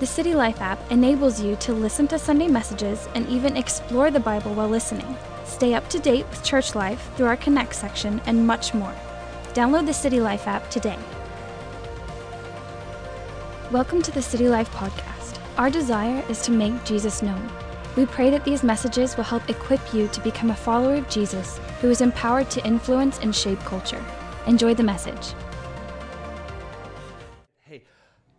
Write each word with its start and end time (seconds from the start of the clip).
The 0.00 0.06
City 0.06 0.34
Life 0.34 0.60
app 0.60 0.90
enables 0.90 1.40
you 1.40 1.54
to 1.54 1.72
listen 1.72 2.08
to 2.08 2.18
Sunday 2.18 2.48
messages 2.48 3.08
and 3.14 3.28
even 3.28 3.56
explore 3.56 4.10
the 4.10 4.18
Bible 4.18 4.52
while 4.52 4.68
listening. 4.68 5.16
Stay 5.44 5.74
up 5.74 5.88
to 5.90 6.00
date 6.00 6.28
with 6.30 6.42
church 6.42 6.74
life 6.74 7.10
through 7.14 7.26
our 7.26 7.36
Connect 7.36 7.72
section 7.76 8.20
and 8.26 8.44
much 8.44 8.74
more. 8.74 8.92
Download 9.52 9.86
the 9.86 9.94
City 9.94 10.18
Life 10.18 10.48
app 10.48 10.68
today. 10.68 10.98
Welcome 13.70 14.02
to 14.02 14.10
the 14.10 14.20
City 14.20 14.48
Life 14.48 14.68
podcast. 14.72 15.38
Our 15.58 15.70
desire 15.70 16.24
is 16.28 16.42
to 16.42 16.50
make 16.50 16.84
Jesus 16.84 17.22
known. 17.22 17.48
We 17.96 18.04
pray 18.04 18.30
that 18.30 18.44
these 18.44 18.64
messages 18.64 19.16
will 19.16 19.22
help 19.22 19.48
equip 19.48 19.94
you 19.94 20.08
to 20.08 20.20
become 20.22 20.50
a 20.50 20.56
follower 20.56 20.96
of 20.96 21.08
Jesus 21.08 21.60
who 21.80 21.88
is 21.88 22.00
empowered 22.00 22.50
to 22.50 22.66
influence 22.66 23.20
and 23.20 23.32
shape 23.32 23.60
culture. 23.60 24.04
Enjoy 24.48 24.74
the 24.74 24.82
message. 24.82 25.34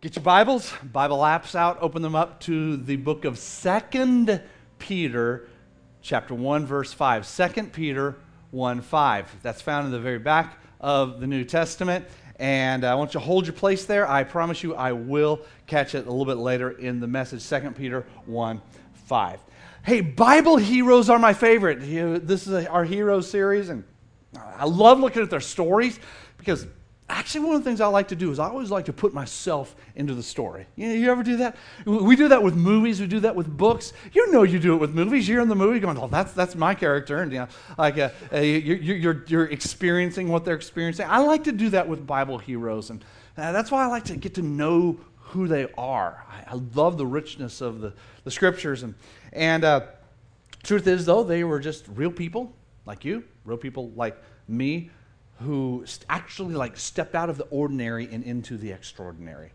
Get 0.06 0.14
your 0.14 0.22
Bibles, 0.22 0.72
Bible 0.92 1.18
apps 1.18 1.56
out, 1.56 1.78
open 1.80 2.00
them 2.00 2.14
up 2.14 2.38
to 2.42 2.76
the 2.76 2.94
book 2.94 3.24
of 3.24 3.40
Second 3.40 4.40
Peter, 4.78 5.48
chapter 6.00 6.32
1, 6.32 6.64
verse 6.64 6.92
5. 6.92 7.28
2 7.28 7.64
Peter 7.64 8.14
1 8.52 8.82
5. 8.82 9.36
That's 9.42 9.60
found 9.60 9.86
in 9.86 9.90
the 9.90 9.98
very 9.98 10.20
back 10.20 10.60
of 10.80 11.18
the 11.18 11.26
New 11.26 11.42
Testament. 11.42 12.06
And 12.36 12.84
I 12.84 12.94
want 12.94 13.14
you 13.14 13.18
to 13.18 13.26
hold 13.26 13.46
your 13.48 13.54
place 13.54 13.84
there. 13.84 14.08
I 14.08 14.22
promise 14.22 14.62
you 14.62 14.76
I 14.76 14.92
will 14.92 15.40
catch 15.66 15.96
it 15.96 16.06
a 16.06 16.08
little 16.08 16.24
bit 16.24 16.36
later 16.36 16.70
in 16.70 17.00
the 17.00 17.08
message. 17.08 17.44
2 17.48 17.72
Peter 17.72 18.06
1 18.26 18.62
5. 19.08 19.40
Hey, 19.82 20.02
Bible 20.02 20.56
heroes 20.56 21.10
are 21.10 21.18
my 21.18 21.32
favorite. 21.32 21.80
This 21.80 22.46
is 22.46 22.66
our 22.66 22.84
hero 22.84 23.20
series, 23.20 23.70
and 23.70 23.82
I 24.56 24.66
love 24.66 25.00
looking 25.00 25.22
at 25.22 25.30
their 25.30 25.40
stories 25.40 25.98
because 26.38 26.64
actually 27.08 27.46
one 27.46 27.54
of 27.54 27.62
the 27.62 27.70
things 27.70 27.80
I 27.80 27.86
like 27.86 28.08
to 28.08 28.16
do 28.16 28.30
is 28.32 28.38
I 28.38 28.48
always 28.48 28.70
like 28.70 28.86
to 28.86 28.92
put 28.92 29.14
myself 29.14 29.76
into 29.94 30.14
the 30.14 30.22
story. 30.22 30.66
You, 30.74 30.88
know, 30.88 30.94
you 30.94 31.10
ever 31.10 31.22
do 31.22 31.36
that? 31.36 31.56
We 31.84 32.16
do 32.16 32.28
that 32.28 32.42
with 32.42 32.56
movies. 32.56 33.00
We 33.00 33.06
do 33.06 33.20
that 33.20 33.36
with 33.36 33.54
books. 33.54 33.92
You 34.12 34.32
know 34.32 34.42
you 34.42 34.58
do 34.58 34.74
it 34.74 34.78
with 34.78 34.92
movies. 34.92 35.28
You're 35.28 35.40
in 35.40 35.48
the 35.48 35.54
movie 35.54 35.78
going, 35.78 35.98
oh, 35.98 36.08
that's, 36.08 36.32
that's 36.32 36.56
my 36.56 36.74
character. 36.74 37.22
And, 37.22 37.32
you 37.32 37.38
know, 37.40 37.48
like 37.78 37.98
uh, 37.98 38.10
uh, 38.32 38.40
you're, 38.40 38.76
you're, 38.76 39.24
you're 39.28 39.44
experiencing 39.44 40.28
what 40.28 40.44
they're 40.44 40.56
experiencing. 40.56 41.06
I 41.08 41.18
like 41.18 41.44
to 41.44 41.52
do 41.52 41.70
that 41.70 41.88
with 41.88 42.06
Bible 42.06 42.38
heroes. 42.38 42.90
And 42.90 43.04
uh, 43.38 43.52
that's 43.52 43.70
why 43.70 43.84
I 43.84 43.86
like 43.86 44.04
to 44.06 44.16
get 44.16 44.34
to 44.34 44.42
know 44.42 44.98
who 45.18 45.46
they 45.46 45.68
are. 45.78 46.24
I, 46.28 46.54
I 46.54 46.60
love 46.74 46.98
the 46.98 47.06
richness 47.06 47.60
of 47.60 47.80
the, 47.80 47.92
the 48.24 48.30
scriptures. 48.30 48.82
And, 48.82 48.94
and 49.32 49.64
uh, 49.64 49.80
truth 50.64 50.86
is, 50.88 51.06
though, 51.06 51.22
they 51.22 51.44
were 51.44 51.60
just 51.60 51.86
real 51.88 52.10
people 52.10 52.52
like 52.84 53.04
you, 53.04 53.24
real 53.44 53.58
people 53.58 53.90
like 53.90 54.20
me 54.48 54.90
who 55.40 55.84
actually 56.08 56.54
like 56.54 56.76
stepped 56.76 57.14
out 57.14 57.30
of 57.30 57.36
the 57.36 57.44
ordinary 57.44 58.08
and 58.10 58.24
into 58.24 58.56
the 58.56 58.72
extraordinary. 58.72 59.50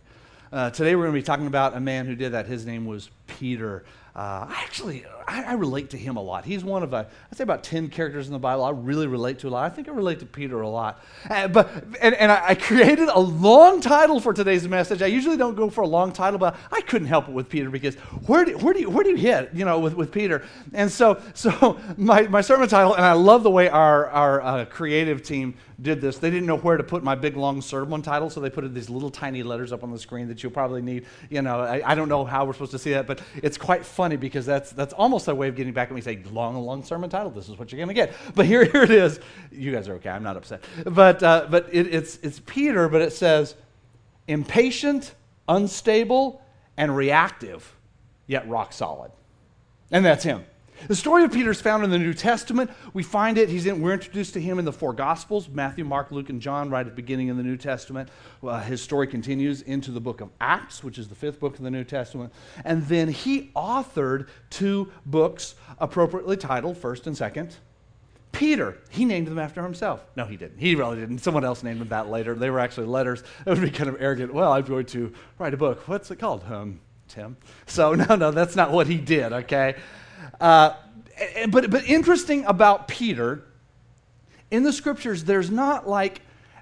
Uh, 0.51 0.69
today 0.69 0.95
we're 0.95 1.03
going 1.03 1.15
to 1.15 1.19
be 1.19 1.25
talking 1.25 1.47
about 1.47 1.75
a 1.75 1.79
man 1.79 2.05
who 2.05 2.15
did 2.15 2.33
that. 2.33 2.45
His 2.45 2.65
name 2.65 2.85
was 2.85 3.09
Peter. 3.25 3.85
Uh, 4.13 4.45
I 4.49 4.63
actually, 4.65 5.05
I, 5.25 5.43
I, 5.43 5.53
relate 5.53 5.91
to 5.91 5.97
him 5.97 6.17
a 6.17 6.21
lot. 6.21 6.43
He's 6.43 6.65
one 6.65 6.83
of, 6.83 6.91
a, 6.91 7.07
I'd 7.31 7.37
say 7.37 7.45
about 7.45 7.63
10 7.63 7.87
characters 7.87 8.27
in 8.27 8.33
the 8.33 8.39
Bible 8.39 8.65
I 8.65 8.71
really 8.71 9.07
relate 9.07 9.39
to 9.39 9.47
a 9.47 9.51
lot. 9.51 9.63
I 9.63 9.73
think 9.73 9.87
I 9.87 9.91
relate 9.91 10.19
to 10.19 10.25
Peter 10.25 10.59
a 10.59 10.67
lot. 10.67 11.01
Uh, 11.29 11.47
but, 11.47 11.71
and, 12.01 12.13
and 12.15 12.29
I, 12.29 12.49
I, 12.49 12.55
created 12.55 13.07
a 13.07 13.19
long 13.19 13.79
title 13.79 14.19
for 14.19 14.33
today's 14.33 14.67
message. 14.67 15.01
I 15.01 15.05
usually 15.05 15.37
don't 15.37 15.55
go 15.55 15.69
for 15.69 15.79
a 15.79 15.87
long 15.87 16.11
title, 16.11 16.39
but 16.39 16.57
I 16.73 16.81
couldn't 16.81 17.07
help 17.07 17.29
it 17.29 17.31
with 17.31 17.47
Peter 17.47 17.69
because 17.69 17.95
where 18.25 18.43
do, 18.43 18.57
where 18.57 18.73
do, 18.73 18.81
you, 18.81 18.89
where 18.89 19.05
do 19.05 19.11
you 19.11 19.15
hit, 19.15 19.51
you 19.53 19.63
know, 19.63 19.79
with, 19.79 19.93
with 19.93 20.11
Peter? 20.11 20.43
And 20.73 20.91
so, 20.91 21.21
so 21.33 21.79
my, 21.97 22.23
my 22.23 22.41
sermon 22.41 22.67
title, 22.67 22.93
and 22.93 23.05
I 23.05 23.13
love 23.13 23.43
the 23.43 23.51
way 23.51 23.69
our, 23.69 24.09
our 24.09 24.41
uh, 24.41 24.65
creative 24.65 25.23
team 25.23 25.55
did 25.81 26.01
this. 26.01 26.17
They 26.17 26.29
didn't 26.29 26.45
know 26.45 26.57
where 26.57 26.77
to 26.77 26.83
put 26.83 27.03
my 27.03 27.15
big 27.15 27.35
long 27.35 27.61
sermon 27.61 28.01
title, 28.01 28.29
so 28.29 28.39
they 28.39 28.49
put 28.49 28.71
these 28.73 28.89
little 28.89 29.09
tiny 29.09 29.43
letters 29.43 29.73
up 29.73 29.83
on 29.83 29.91
the 29.91 29.99
screen 29.99 30.27
that 30.27 30.43
you'll 30.43 30.51
probably 30.51 30.81
need. 30.81 31.05
You 31.29 31.41
know, 31.41 31.59
I, 31.59 31.81
I, 31.91 31.95
don't 31.95 32.09
know 32.09 32.23
how 32.23 32.45
we're 32.45 32.53
supposed 32.53 32.71
to 32.71 32.79
see 32.79 32.91
that, 32.91 33.07
but 33.07 33.21
it's 33.41 33.57
quite 33.57 33.85
funny 33.85 34.15
because 34.15 34.45
that's 34.45 34.71
that's 34.71 34.93
almost 34.93 35.27
a 35.27 35.35
way 35.35 35.47
of 35.47 35.55
getting 35.55 35.73
back 35.73 35.89
at 35.89 35.95
me 35.95 36.01
Say 36.01 36.23
long, 36.31 36.55
long 36.55 36.83
sermon 36.83 37.09
title. 37.09 37.31
This 37.31 37.49
is 37.49 37.57
what 37.57 37.71
you're 37.71 37.77
going 37.77 37.87
to 37.87 37.93
get. 37.93 38.13
But 38.35 38.45
here, 38.45 38.63
here 38.71 38.83
it 38.83 38.91
is. 38.91 39.19
You 39.51 39.71
guys 39.71 39.87
are 39.87 39.95
okay. 39.95 40.09
I'm 40.09 40.23
not 40.23 40.37
upset. 40.37 40.63
But 40.85 41.23
uh, 41.23 41.47
but 41.49 41.69
it, 41.71 41.87
it's 41.87 42.17
it's 42.17 42.39
Peter, 42.45 42.87
but 42.89 43.01
it 43.01 43.13
says 43.13 43.55
impatient, 44.27 45.13
unstable, 45.47 46.43
and 46.77 46.95
reactive, 46.95 47.75
yet 48.27 48.47
rock 48.47 48.73
solid, 48.73 49.11
and 49.91 50.05
that's 50.05 50.23
him. 50.23 50.45
The 50.87 50.95
story 50.95 51.23
of 51.23 51.31
Peter 51.31 51.51
is 51.51 51.61
found 51.61 51.83
in 51.83 51.91
the 51.91 51.99
New 51.99 52.13
Testament. 52.13 52.71
We 52.93 53.03
find 53.03 53.37
it, 53.37 53.49
he's 53.49 53.65
in, 53.65 53.81
we're 53.81 53.93
introduced 53.93 54.33
to 54.33 54.41
him 54.41 54.57
in 54.57 54.65
the 54.65 54.73
four 54.73 54.93
Gospels 54.93 55.47
Matthew, 55.47 55.85
Mark, 55.85 56.11
Luke, 56.11 56.29
and 56.29 56.41
John, 56.41 56.69
right 56.69 56.85
at 56.85 56.87
the 56.87 56.95
beginning 56.95 57.29
of 57.29 57.37
the 57.37 57.43
New 57.43 57.57
Testament. 57.57 58.09
Uh, 58.43 58.59
his 58.61 58.81
story 58.81 59.07
continues 59.07 59.61
into 59.61 59.91
the 59.91 59.99
book 59.99 60.21
of 60.21 60.29
Acts, 60.39 60.83
which 60.83 60.97
is 60.97 61.07
the 61.07 61.15
fifth 61.15 61.39
book 61.39 61.57
of 61.57 61.63
the 61.63 61.71
New 61.71 61.83
Testament. 61.83 62.33
And 62.65 62.85
then 62.87 63.09
he 63.09 63.51
authored 63.55 64.27
two 64.49 64.91
books 65.05 65.55
appropriately 65.79 66.37
titled, 66.37 66.77
first 66.77 67.05
and 67.05 67.15
second. 67.15 67.55
Peter, 68.31 68.77
he 68.89 69.05
named 69.05 69.27
them 69.27 69.37
after 69.37 69.61
himself. 69.61 70.03
No, 70.15 70.25
he 70.25 70.37
didn't. 70.37 70.57
He 70.57 70.73
really 70.73 70.97
didn't. 70.97 71.19
Someone 71.19 71.43
else 71.43 71.63
named 71.63 71.81
them 71.81 71.89
that 71.89 72.09
later. 72.09 72.33
They 72.33 72.49
were 72.49 72.59
actually 72.59 72.87
letters. 72.87 73.23
It 73.45 73.49
would 73.49 73.61
be 73.61 73.69
kind 73.69 73.89
of 73.89 74.01
arrogant. 74.01 74.33
Well, 74.33 74.53
I'm 74.53 74.63
going 74.63 74.85
to 74.87 75.13
write 75.37 75.53
a 75.53 75.57
book. 75.57 75.87
What's 75.87 76.09
it 76.11 76.15
called? 76.17 76.43
Um, 76.49 76.79
Tim. 77.11 77.37
So, 77.65 77.93
no, 77.95 78.15
no, 78.15 78.31
that's 78.31 78.55
not 78.55 78.71
what 78.71 78.87
he 78.87 78.97
did, 78.97 79.33
okay? 79.33 79.75
Uh, 80.41 80.73
but, 81.49 81.69
but 81.69 81.85
interesting 81.85 82.43
about 82.45 82.87
Peter, 82.87 83.43
in 84.49 84.63
the 84.63 84.73
scriptures, 84.73 85.23
there's 85.23 85.51
not 85.51 85.87
like 85.87 86.21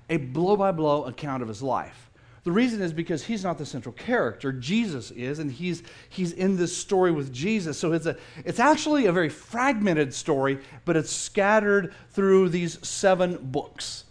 a 0.10 0.18
blow 0.18 0.58
by 0.58 0.72
blow 0.72 1.06
account 1.06 1.42
of 1.42 1.48
his 1.48 1.64
life. 1.64 2.12
The 2.44 2.52
reason 2.52 2.82
is 2.82 2.92
because 2.92 3.24
he's 3.24 3.44
not 3.44 3.58
the 3.58 3.66
central 3.66 3.94
character. 3.94 4.52
Jesus 4.52 5.12
is, 5.12 5.40
and 5.40 5.52
he's, 5.52 5.84
he's 6.10 6.34
in 6.34 6.58
this 6.58 6.76
story 6.76 7.12
with 7.12 7.32
Jesus. 7.32 7.78
So 7.78 7.94
it's, 7.94 8.06
a, 8.06 8.18
it's 8.44 8.60
actually 8.60 9.06
a 9.06 9.12
very 9.12 9.30
fragmented 9.30 10.14
story, 10.14 10.60
but 10.84 10.98
it's 10.98 11.12
scattered 11.12 11.94
through 12.12 12.50
these 12.50 12.86
seven 12.86 13.38
books. 13.42 14.06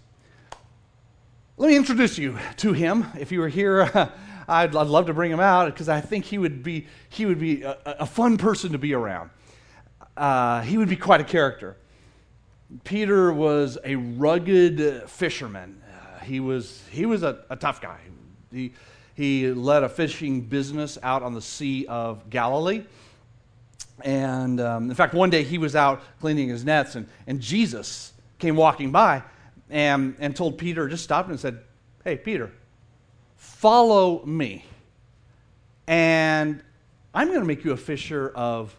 Let 1.57 1.69
me 1.69 1.77
introduce 1.77 2.17
you 2.17 2.39
to 2.59 2.73
him. 2.73 3.07
If 3.19 3.33
you 3.33 3.41
were 3.41 3.49
here, 3.49 3.91
I'd, 4.49 4.77
I'd 4.77 4.87
love 4.87 5.07
to 5.07 5.15
bring 5.15 5.31
him 5.31 5.41
out 5.41 5.67
because 5.67 5.89
I 5.89 6.01
think 6.01 6.25
he 6.25 6.39
would 6.39 6.62
be, 6.62 6.87
he 7.09 7.27
would 7.27 7.41
be 7.41 7.62
a, 7.62 7.77
a 7.84 8.07
fun 8.07 8.39
person 8.39 8.73
to 8.73 8.78
be 8.78 8.95
around 8.95 9.31
uh, 10.19 10.62
he 10.62 10.77
would 10.77 10.89
be 10.89 10.97
quite 10.97 11.21
a 11.21 11.25
character. 11.25 11.77
Peter 12.84 13.33
was 13.33 13.79
a 13.84 13.95
rugged 13.95 15.09
fisherman. 15.09 15.81
Uh, 15.87 16.25
he 16.25 16.41
was, 16.41 16.83
he 16.91 17.06
was 17.06 17.23
a, 17.23 17.45
a 17.49 17.56
tough 17.56 17.81
guy. 17.81 17.99
He, 18.53 18.73
he 19.15 19.51
led 19.51 19.83
a 19.83 19.89
fishing 19.89 20.43
business 20.43 20.99
out 21.03 21.23
on 21.23 21.34
the 21.34 21.41
Sea 21.41 21.87
of 21.87 22.28
Galilee. 22.31 22.84
And 24.03 24.61
um, 24.61 24.91
in 24.91 24.95
fact, 24.95 25.15
one 25.15 25.31
day 25.31 25.43
he 25.43 25.59
was 25.59 25.75
out 25.75 26.03
cleaning 26.21 26.49
his 26.49 26.65
nets, 26.65 26.95
and, 26.95 27.09
and 27.27 27.41
Jesus 27.41 28.12
came 28.39 28.55
walking 28.55 28.93
by 28.93 29.23
and, 29.71 30.15
and 30.19 30.37
told 30.37 30.59
Peter, 30.59 30.89
just 30.89 31.05
stopped 31.05 31.31
and 31.31 31.39
said, 31.41 31.59
Hey, 32.05 32.17
Peter, 32.17 32.51
follow 33.37 34.25
me. 34.25 34.65
And 35.87 36.62
I'm 37.15 37.28
going 37.28 37.41
to 37.41 37.47
make 37.47 37.65
you 37.65 37.73
a 37.73 37.77
fisher 37.77 38.31
of 38.34 38.77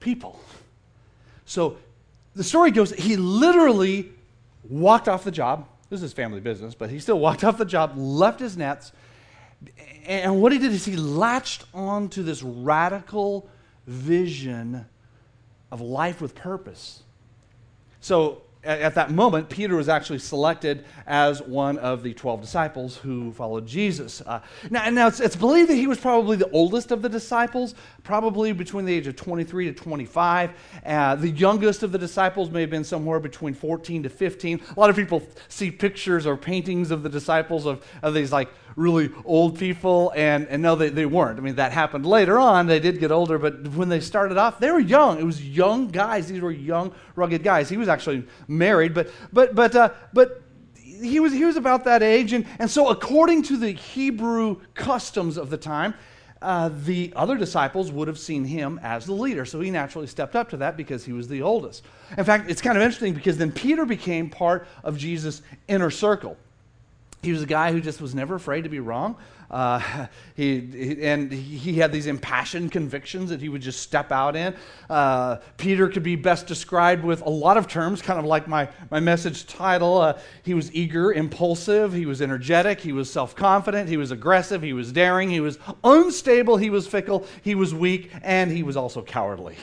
people. 0.00 0.40
So 1.50 1.78
the 2.36 2.44
story 2.44 2.70
goes, 2.70 2.92
he 2.92 3.16
literally 3.16 4.12
walked 4.68 5.08
off 5.08 5.24
the 5.24 5.32
job. 5.32 5.66
This 5.88 5.96
is 5.96 6.02
his 6.02 6.12
family 6.12 6.38
business, 6.38 6.76
but 6.76 6.90
he 6.90 7.00
still 7.00 7.18
walked 7.26 7.42
off 7.42 7.58
the 7.58 7.64
job, 7.64 7.94
left 7.96 8.38
his 8.38 8.56
nets. 8.56 8.92
And 10.06 10.40
what 10.40 10.52
he 10.52 10.58
did 10.58 10.70
is 10.70 10.84
he 10.84 10.94
latched 10.94 11.64
onto 11.74 12.22
this 12.22 12.40
radical 12.44 13.48
vision 13.84 14.86
of 15.72 15.80
life 15.80 16.20
with 16.20 16.36
purpose. 16.36 17.02
So 18.00 18.42
at 18.62 18.94
that 18.94 19.10
moment, 19.10 19.48
Peter 19.48 19.74
was 19.74 19.88
actually 19.88 20.18
selected 20.18 20.84
as 21.06 21.40
one 21.40 21.78
of 21.78 22.02
the 22.02 22.12
12 22.12 22.42
disciples 22.42 22.96
who 22.96 23.32
followed 23.32 23.66
Jesus. 23.66 24.20
Uh, 24.20 24.40
now, 24.68 24.88
now 24.90 25.06
it's, 25.06 25.18
it's, 25.18 25.36
believed 25.36 25.70
that 25.70 25.76
he 25.76 25.86
was 25.86 25.98
probably 25.98 26.36
the 26.36 26.50
oldest 26.50 26.90
of 26.90 27.00
the 27.00 27.08
disciples, 27.08 27.74
probably 28.02 28.52
between 28.52 28.84
the 28.84 28.92
age 28.92 29.06
of 29.06 29.16
23 29.16 29.66
to 29.66 29.72
25. 29.72 30.50
Uh, 30.84 31.14
the 31.14 31.30
youngest 31.30 31.82
of 31.82 31.92
the 31.92 31.98
disciples 31.98 32.50
may 32.50 32.60
have 32.60 32.70
been 32.70 32.84
somewhere 32.84 33.18
between 33.18 33.54
14 33.54 34.02
to 34.02 34.10
15. 34.10 34.60
A 34.76 34.80
lot 34.80 34.90
of 34.90 34.96
people 34.96 35.22
see 35.48 35.70
pictures 35.70 36.26
or 36.26 36.36
paintings 36.36 36.90
of 36.90 37.02
the 37.02 37.08
disciples 37.08 37.64
of, 37.64 37.82
of 38.02 38.12
these 38.12 38.30
like 38.30 38.50
really 38.76 39.10
old 39.24 39.58
people, 39.58 40.12
and, 40.14 40.46
and 40.48 40.62
no, 40.62 40.74
they, 40.74 40.88
they 40.88 41.06
weren't. 41.06 41.38
I 41.38 41.42
mean, 41.42 41.56
that 41.56 41.72
happened 41.72 42.06
later 42.06 42.38
on. 42.38 42.66
They 42.66 42.80
did 42.80 42.98
get 42.98 43.10
older, 43.10 43.38
but 43.38 43.66
when 43.68 43.88
they 43.88 44.00
started 44.00 44.38
off, 44.38 44.58
they 44.58 44.70
were 44.70 44.80
young. 44.80 45.18
It 45.18 45.24
was 45.24 45.44
young 45.44 45.88
guys. 45.88 46.28
These 46.28 46.40
were 46.40 46.50
young, 46.50 46.92
rugged 47.16 47.42
guys. 47.42 47.68
He 47.68 47.76
was 47.76 47.88
actually 47.88 48.24
married, 48.50 48.92
but, 48.92 49.10
but, 49.32 49.54
but, 49.54 49.74
uh, 49.74 49.90
but 50.12 50.42
he 50.74 51.20
was, 51.20 51.32
he 51.32 51.44
was 51.44 51.56
about 51.56 51.84
that 51.84 52.02
age. 52.02 52.32
And, 52.32 52.46
and 52.58 52.70
so, 52.70 52.88
according 52.88 53.42
to 53.44 53.56
the 53.56 53.70
Hebrew 53.70 54.60
customs 54.74 55.36
of 55.38 55.50
the 55.50 55.56
time, 55.56 55.94
uh, 56.42 56.70
the 56.84 57.12
other 57.16 57.36
disciples 57.36 57.92
would 57.92 58.08
have 58.08 58.18
seen 58.18 58.44
him 58.44 58.80
as 58.82 59.06
the 59.06 59.12
leader. 59.12 59.44
So 59.44 59.60
he 59.60 59.70
naturally 59.70 60.06
stepped 60.06 60.34
up 60.34 60.48
to 60.50 60.56
that 60.58 60.76
because 60.76 61.04
he 61.04 61.12
was 61.12 61.28
the 61.28 61.42
oldest. 61.42 61.84
In 62.16 62.24
fact, 62.24 62.50
it's 62.50 62.62
kind 62.62 62.78
of 62.78 62.82
interesting 62.82 63.12
because 63.12 63.36
then 63.36 63.52
Peter 63.52 63.84
became 63.84 64.30
part 64.30 64.66
of 64.82 64.96
Jesus' 64.96 65.42
inner 65.68 65.90
circle. 65.90 66.36
He 67.22 67.32
was 67.32 67.42
a 67.42 67.46
guy 67.46 67.72
who 67.72 67.80
just 67.80 68.00
was 68.00 68.14
never 68.14 68.34
afraid 68.34 68.62
to 68.62 68.70
be 68.70 68.80
wrong. 68.80 69.16
Uh, 69.50 70.06
he, 70.36 70.60
he, 70.60 71.02
and 71.04 71.32
he 71.32 71.74
had 71.74 71.92
these 71.92 72.06
impassioned 72.06 72.70
convictions 72.70 73.30
that 73.30 73.40
he 73.40 73.48
would 73.48 73.60
just 73.60 73.80
step 73.80 74.12
out 74.12 74.36
in. 74.36 74.54
Uh, 74.88 75.36
Peter 75.56 75.88
could 75.88 76.04
be 76.04 76.14
best 76.14 76.46
described 76.46 77.04
with 77.04 77.20
a 77.22 77.28
lot 77.28 77.56
of 77.56 77.66
terms, 77.66 78.00
kind 78.00 78.18
of 78.18 78.24
like 78.24 78.46
my, 78.46 78.68
my 78.90 79.00
message 79.00 79.46
title. 79.46 79.98
Uh, 79.98 80.18
he 80.44 80.54
was 80.54 80.72
eager, 80.72 81.12
impulsive, 81.12 81.92
he 81.92 82.06
was 82.06 82.22
energetic, 82.22 82.80
he 82.80 82.92
was 82.92 83.12
self 83.12 83.34
confident, 83.34 83.88
he 83.88 83.96
was 83.96 84.12
aggressive, 84.12 84.62
he 84.62 84.72
was 84.72 84.92
daring, 84.92 85.28
he 85.28 85.40
was 85.40 85.58
unstable, 85.82 86.56
he 86.56 86.70
was 86.70 86.86
fickle, 86.86 87.26
he 87.42 87.54
was 87.54 87.74
weak, 87.74 88.12
and 88.22 88.52
he 88.52 88.62
was 88.62 88.76
also 88.76 89.02
cowardly. 89.02 89.56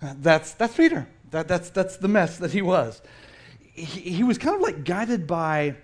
that's, 0.00 0.52
that's 0.54 0.74
Peter. 0.74 1.06
That, 1.30 1.48
that's, 1.48 1.70
that's 1.70 1.96
the 1.98 2.08
mess 2.08 2.38
that 2.38 2.52
he 2.52 2.62
was. 2.62 3.02
He, 3.58 4.00
he 4.00 4.24
was 4.24 4.38
kind 4.38 4.54
of 4.54 4.62
like 4.62 4.84
guided 4.84 5.26
by 5.26 5.76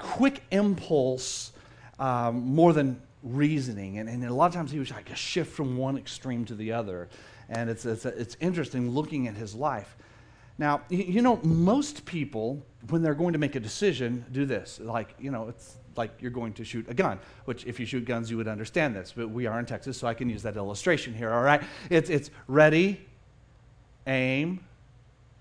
quick 0.00 0.42
impulse 0.50 1.52
um, 1.98 2.54
more 2.54 2.72
than 2.72 3.00
reasoning. 3.22 3.98
And, 3.98 4.08
and, 4.08 4.24
a 4.24 4.32
lot 4.32 4.46
of 4.46 4.54
times 4.54 4.70
he 4.70 4.78
was 4.78 4.90
like 4.90 5.10
a 5.10 5.16
shift 5.16 5.52
from 5.52 5.76
one 5.76 5.96
extreme 5.96 6.44
to 6.46 6.54
the 6.54 6.72
other. 6.72 7.08
And 7.48 7.68
it's, 7.68 7.84
it's, 7.84 8.06
it's 8.06 8.36
interesting 8.40 8.90
looking 8.90 9.28
at 9.28 9.34
his 9.34 9.54
life. 9.54 9.96
Now, 10.58 10.82
you, 10.88 10.98
you 10.98 11.22
know, 11.22 11.36
most 11.42 12.04
people, 12.04 12.64
when 12.88 13.02
they're 13.02 13.14
going 13.14 13.32
to 13.32 13.38
make 13.38 13.56
a 13.56 13.60
decision, 13.60 14.24
do 14.32 14.46
this. 14.46 14.80
Like, 14.80 15.14
you 15.18 15.30
know, 15.30 15.48
it's 15.48 15.76
like 15.96 16.10
you're 16.20 16.30
going 16.30 16.52
to 16.54 16.64
shoot 16.64 16.86
a 16.88 16.94
gun, 16.94 17.18
which 17.44 17.66
if 17.66 17.80
you 17.80 17.86
shoot 17.86 18.04
guns, 18.04 18.30
you 18.30 18.36
would 18.36 18.48
understand 18.48 18.94
this. 18.94 19.12
But 19.14 19.30
we 19.30 19.46
are 19.46 19.58
in 19.58 19.66
Texas, 19.66 19.98
so 19.98 20.06
I 20.06 20.14
can 20.14 20.30
use 20.30 20.42
that 20.42 20.56
illustration 20.56 21.14
here, 21.14 21.32
all 21.32 21.42
right? 21.42 21.62
It's, 21.90 22.08
it's 22.08 22.30
ready, 22.46 23.06
aim, 24.06 24.60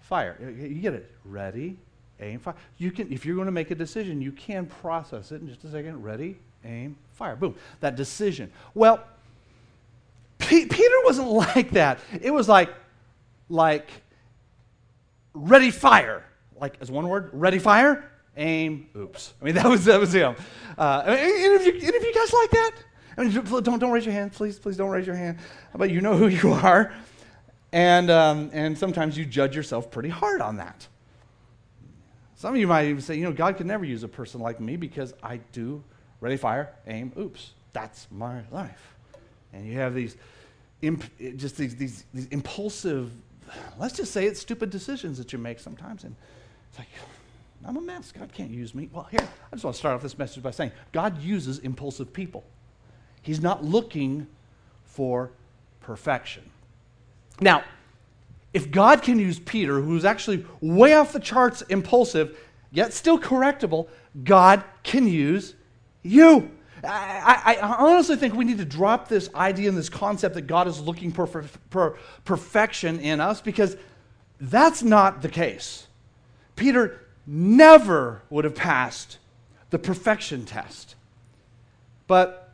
fire. 0.01 0.37
You 0.41 0.81
get 0.81 0.93
it? 0.93 1.11
Ready, 1.23 1.77
aim, 2.19 2.39
fire. 2.39 2.55
You 2.77 2.91
can, 2.91 3.11
if 3.11 3.25
you're 3.25 3.35
going 3.35 3.47
to 3.47 3.51
make 3.51 3.71
a 3.71 3.75
decision, 3.75 4.21
you 4.21 4.31
can 4.31 4.65
process 4.65 5.31
it 5.31 5.41
in 5.41 5.47
just 5.47 5.63
a 5.63 5.71
second. 5.71 6.03
Ready, 6.03 6.37
aim, 6.65 6.95
fire. 7.13 7.35
Boom. 7.35 7.55
That 7.79 7.95
decision. 7.95 8.51
Well, 8.73 9.03
P- 10.37 10.65
Peter 10.65 10.95
wasn't 11.03 11.27
like 11.55 11.71
that. 11.71 11.99
It 12.21 12.31
was 12.31 12.49
like, 12.49 12.73
like, 13.49 13.89
ready, 15.33 15.71
fire. 15.71 16.23
Like, 16.59 16.77
as 16.81 16.91
one 16.91 17.07
word, 17.07 17.29
ready, 17.33 17.59
fire, 17.59 18.09
aim, 18.35 18.89
oops. 18.95 19.33
I 19.41 19.45
mean, 19.45 19.55
that 19.55 19.65
was, 19.65 19.85
that 19.85 19.99
was 19.99 20.13
him. 20.13 20.35
Uh, 20.77 21.03
any, 21.05 21.55
of 21.55 21.65
you, 21.65 21.73
any 21.73 21.97
of 21.97 22.03
you 22.03 22.13
guys 22.13 22.33
like 22.33 22.49
that? 22.51 22.71
I 23.17 23.23
mean, 23.23 23.31
don't, 23.33 23.79
don't 23.79 23.91
raise 23.91 24.05
your 24.05 24.13
hand, 24.13 24.31
please. 24.31 24.57
Please 24.57 24.77
don't 24.77 24.89
raise 24.89 25.05
your 25.05 25.15
hand. 25.15 25.39
But 25.75 25.89
you 25.89 26.01
know 26.01 26.15
who 26.15 26.27
you 26.27 26.51
are. 26.51 26.93
And, 27.71 28.09
um, 28.09 28.49
and 28.53 28.77
sometimes 28.77 29.17
you 29.17 29.25
judge 29.25 29.55
yourself 29.55 29.91
pretty 29.91 30.09
hard 30.09 30.41
on 30.41 30.57
that. 30.57 30.87
Some 32.39 32.53
of 32.53 32.57
you 32.61 32.67
might 32.67 32.85
even 32.85 33.01
say, 33.01 33.15
you 33.15 33.25
know, 33.25 33.33
God 33.33 33.57
could 33.57 33.65
never 33.65 33.83
use 33.83 34.03
a 34.03 34.07
person 34.07 34.39
like 34.39 34.61
me 34.61 34.77
because 34.77 35.13
I 35.21 35.41
do 35.51 35.83
ready, 36.21 36.37
fire, 36.37 36.73
aim, 36.87 37.11
oops. 37.19 37.51
That's 37.73 38.07
my 38.11 38.43
life. 38.49 38.95
And 39.51 39.67
you 39.67 39.73
have 39.73 39.93
these, 39.93 40.15
imp- 40.81 41.03
just 41.35 41.57
these, 41.57 41.75
these, 41.75 42.05
these 42.13 42.27
impulsive, 42.27 43.11
let's 43.77 43.97
just 43.97 44.13
say 44.13 44.25
it's 44.25 44.39
stupid 44.39 44.69
decisions 44.69 45.17
that 45.17 45.33
you 45.33 45.37
make 45.37 45.59
sometimes. 45.59 46.05
And 46.05 46.15
it's 46.69 46.79
like, 46.79 46.87
I'm 47.65 47.75
a 47.75 47.81
mess. 47.81 48.13
God 48.13 48.31
can't 48.31 48.51
use 48.51 48.73
me. 48.73 48.89
Well, 48.93 49.09
here, 49.11 49.19
I 49.51 49.55
just 49.57 49.65
want 49.65 49.75
to 49.75 49.77
start 49.79 49.95
off 49.95 50.01
this 50.01 50.17
message 50.17 50.41
by 50.41 50.51
saying 50.51 50.71
God 50.93 51.21
uses 51.21 51.59
impulsive 51.59 52.13
people. 52.13 52.45
He's 53.21 53.41
not 53.41 53.65
looking 53.65 54.27
for 54.85 55.31
perfection. 55.81 56.49
Now, 57.41 57.65
if 58.53 58.71
God 58.71 59.01
can 59.01 59.19
use 59.19 59.39
Peter, 59.39 59.79
who's 59.79 60.05
actually 60.05 60.45
way 60.61 60.93
off 60.93 61.13
the 61.13 61.19
charts 61.19 61.61
impulsive, 61.63 62.37
yet 62.71 62.93
still 62.93 63.19
correctable, 63.19 63.87
God 64.23 64.63
can 64.83 65.07
use 65.07 65.55
you. 66.01 66.51
I, 66.83 67.43
I, 67.45 67.53
I, 67.55 67.75
honestly 67.75 68.15
think 68.15 68.33
we 68.33 68.45
need 68.45 68.59
to 68.59 68.65
drop 68.65 69.09
this 69.09 69.29
idea 69.35 69.67
and 69.67 69.77
this 69.77 69.89
concept 69.89 70.35
that 70.35 70.43
God 70.43 70.67
is 70.67 70.79
looking 70.79 71.11
for, 71.11 71.27
perfection 72.23 72.99
in 72.99 73.19
us 73.19 73.41
because 73.41 73.75
that's 74.39 74.81
not 74.81 75.21
the 75.21 75.29
case. 75.29 75.87
Peter 76.55 77.05
never 77.27 78.21
would 78.29 78.45
have 78.45 78.55
passed 78.55 79.17
the 79.69 79.79
perfection 79.79 80.45
test. 80.45 80.95
But 82.07 82.49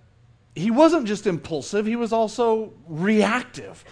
he 0.55 0.71
wasn't 0.71 1.07
just 1.07 1.27
impulsive, 1.27 1.85
he 1.85 1.95
was 1.95 2.11
also 2.11 2.73
reactive. 2.87 3.85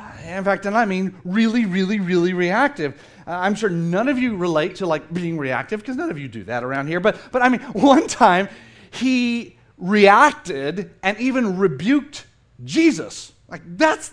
Uh, 0.00 0.36
in 0.36 0.44
fact, 0.44 0.66
and 0.66 0.76
I 0.76 0.84
mean 0.84 1.14
really, 1.24 1.66
really, 1.66 2.00
really 2.00 2.32
reactive. 2.32 3.00
Uh, 3.26 3.32
I'm 3.32 3.54
sure 3.54 3.68
none 3.68 4.08
of 4.08 4.18
you 4.18 4.36
relate 4.36 4.76
to 4.76 4.86
like 4.86 5.12
being 5.12 5.36
reactive 5.36 5.80
because 5.80 5.96
none 5.96 6.10
of 6.10 6.18
you 6.18 6.28
do 6.28 6.44
that 6.44 6.64
around 6.64 6.86
here. 6.86 7.00
But, 7.00 7.20
but 7.32 7.42
I 7.42 7.48
mean, 7.48 7.60
one 7.72 8.06
time 8.06 8.48
he 8.90 9.56
reacted 9.76 10.90
and 11.02 11.18
even 11.18 11.58
rebuked 11.58 12.26
Jesus. 12.64 13.32
Like 13.48 13.62
that's 13.76 14.12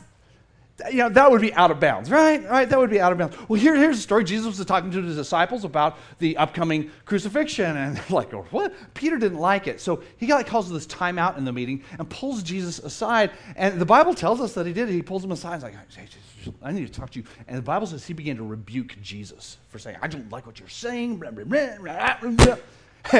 you 0.91 0.97
know, 0.97 1.09
that 1.09 1.31
would 1.31 1.41
be 1.41 1.53
out 1.55 1.71
of 1.71 1.79
bounds, 1.79 2.11
right? 2.11 2.47
Right? 2.47 2.69
That 2.69 2.77
would 2.77 2.91
be 2.91 2.99
out 2.99 3.11
of 3.11 3.17
bounds. 3.17 3.35
Well, 3.47 3.59
here, 3.59 3.75
here's 3.75 3.95
the 3.95 4.01
story. 4.01 4.23
Jesus 4.23 4.57
was 4.57 4.65
talking 4.67 4.91
to 4.91 5.01
his 5.01 5.15
disciples 5.15 5.63
about 5.63 5.97
the 6.19 6.37
upcoming 6.37 6.91
crucifixion, 7.05 7.75
and 7.75 7.97
they're 7.97 8.05
like, 8.09 8.31
oh, 8.33 8.45
what? 8.51 8.73
Peter 8.93 9.17
didn't 9.17 9.39
like 9.39 9.65
it. 9.65 9.81
So 9.81 10.03
he 10.17 10.27
got, 10.27 10.45
calls 10.45 10.69
this 10.69 10.85
timeout 10.85 11.37
in 11.37 11.45
the 11.45 11.51
meeting 11.51 11.83
and 11.97 12.07
pulls 12.09 12.43
Jesus 12.43 12.77
aside. 12.79 13.31
And 13.55 13.81
the 13.81 13.85
Bible 13.85 14.13
tells 14.13 14.39
us 14.39 14.53
that 14.53 14.67
he 14.67 14.73
did. 14.73 14.87
He 14.89 15.01
pulls 15.01 15.23
him 15.23 15.31
aside. 15.31 15.55
He's 15.55 15.63
like, 15.63 15.73
hey, 15.95 16.07
I 16.61 16.71
need 16.71 16.85
to 16.85 16.93
talk 16.93 17.09
to 17.11 17.19
you. 17.19 17.25
And 17.47 17.57
the 17.57 17.63
Bible 17.63 17.87
says 17.87 18.05
he 18.05 18.13
began 18.13 18.37
to 18.37 18.43
rebuke 18.43 19.01
Jesus 19.01 19.57
for 19.69 19.79
saying, 19.79 19.97
I 20.01 20.07
don't 20.07 20.31
like 20.31 20.45
what 20.45 20.59
you're 20.59 20.69
saying. 20.69 21.21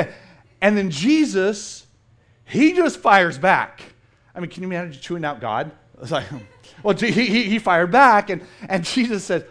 and 0.62 0.78
then 0.78 0.92
Jesus, 0.92 1.88
he 2.46 2.74
just 2.74 3.00
fires 3.00 3.40
back. 3.40 3.82
I 4.36 4.42
mean, 4.42 4.52
can 4.52 4.62
you 4.62 4.70
imagine 4.70 5.02
chewing 5.02 5.26
out 5.26 5.42
God? 5.42 5.72
It's 6.00 6.12
like, 6.12 6.28
well, 6.84 6.96
he, 6.96 7.12
he, 7.12 7.44
he 7.44 7.60
fired 7.60 7.92
back, 7.92 8.30
and, 8.30 8.42
and 8.68 8.84
Jesus 8.86 9.24
said, 9.24 9.48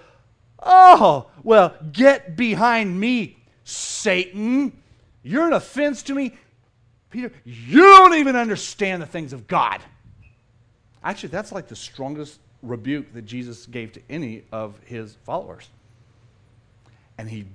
Oh, 0.59 1.29
well, 1.43 1.75
get 1.93 2.37
behind 2.37 2.99
me, 2.99 3.39
Satan. 3.65 4.73
You're 5.23 5.47
an 5.47 5.53
offense 5.53 6.03
to 6.05 6.15
me. 6.15 6.37
Peter, 7.11 7.31
you 7.45 7.83
don't 7.83 8.15
even 8.15 8.37
understand 8.37 9.01
the 9.01 9.07
things 9.07 9.33
of 9.33 9.47
God. 9.47 9.81
Actually, 11.05 11.29
that's 11.29 11.53
like 11.53 11.69
the 11.69 11.77
strongest 11.77 12.41
rebuke 12.63 13.13
that 13.15 13.23
Jesus 13.23 13.67
gave 13.67 13.93
to 13.93 14.01
any 14.11 14.43
of 14.51 14.79
his 14.85 15.17
followers. 15.25 15.69
And 17.19 17.31
he 17.31 17.47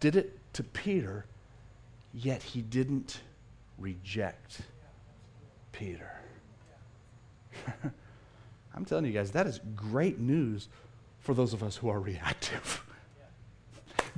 did 0.00 0.16
it 0.16 0.38
to 0.54 0.62
Peter, 0.62 1.24
yet 2.12 2.42
he 2.42 2.62
didn't 2.62 3.20
reject 3.78 4.60
Peter. 5.72 6.10
I'm 8.74 8.84
telling 8.84 9.04
you 9.04 9.12
guys, 9.12 9.30
that 9.32 9.46
is 9.46 9.60
great 9.76 10.18
news 10.18 10.68
for 11.20 11.34
those 11.34 11.52
of 11.52 11.62
us 11.62 11.76
who 11.76 11.88
are 11.88 12.00
reactive. 12.00 12.84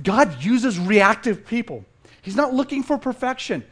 God 0.03 0.43
uses 0.43 0.79
reactive 0.79 1.45
people. 1.45 1.85
He's 2.21 2.35
not 2.35 2.53
looking 2.53 2.83
for 2.83 2.97
perfection. 2.97 3.63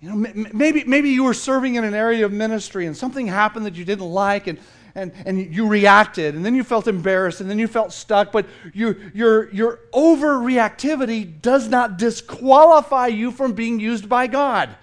You 0.00 0.10
know, 0.10 0.32
maybe, 0.52 0.84
maybe 0.84 1.10
you 1.10 1.24
were 1.24 1.34
serving 1.34 1.76
in 1.76 1.84
an 1.84 1.94
area 1.94 2.24
of 2.24 2.32
ministry 2.32 2.86
and 2.86 2.96
something 2.96 3.26
happened 3.26 3.64
that 3.64 3.74
you 3.74 3.84
didn't 3.84 4.10
like 4.10 4.46
and, 4.46 4.58
and, 4.94 5.12
and 5.24 5.54
you 5.54 5.66
reacted 5.66 6.34
and 6.34 6.44
then 6.44 6.54
you 6.54 6.62
felt 6.62 6.86
embarrassed 6.86 7.40
and 7.40 7.48
then 7.48 7.58
you 7.58 7.66
felt 7.66 7.92
stuck, 7.92 8.30
but 8.30 8.46
you, 8.74 9.10
your, 9.14 9.50
your 9.52 9.80
overreactivity 9.94 11.40
does 11.40 11.68
not 11.68 11.96
disqualify 11.96 13.06
you 13.06 13.30
from 13.30 13.52
being 13.52 13.80
used 13.80 14.08
by 14.08 14.26
God. 14.26 14.76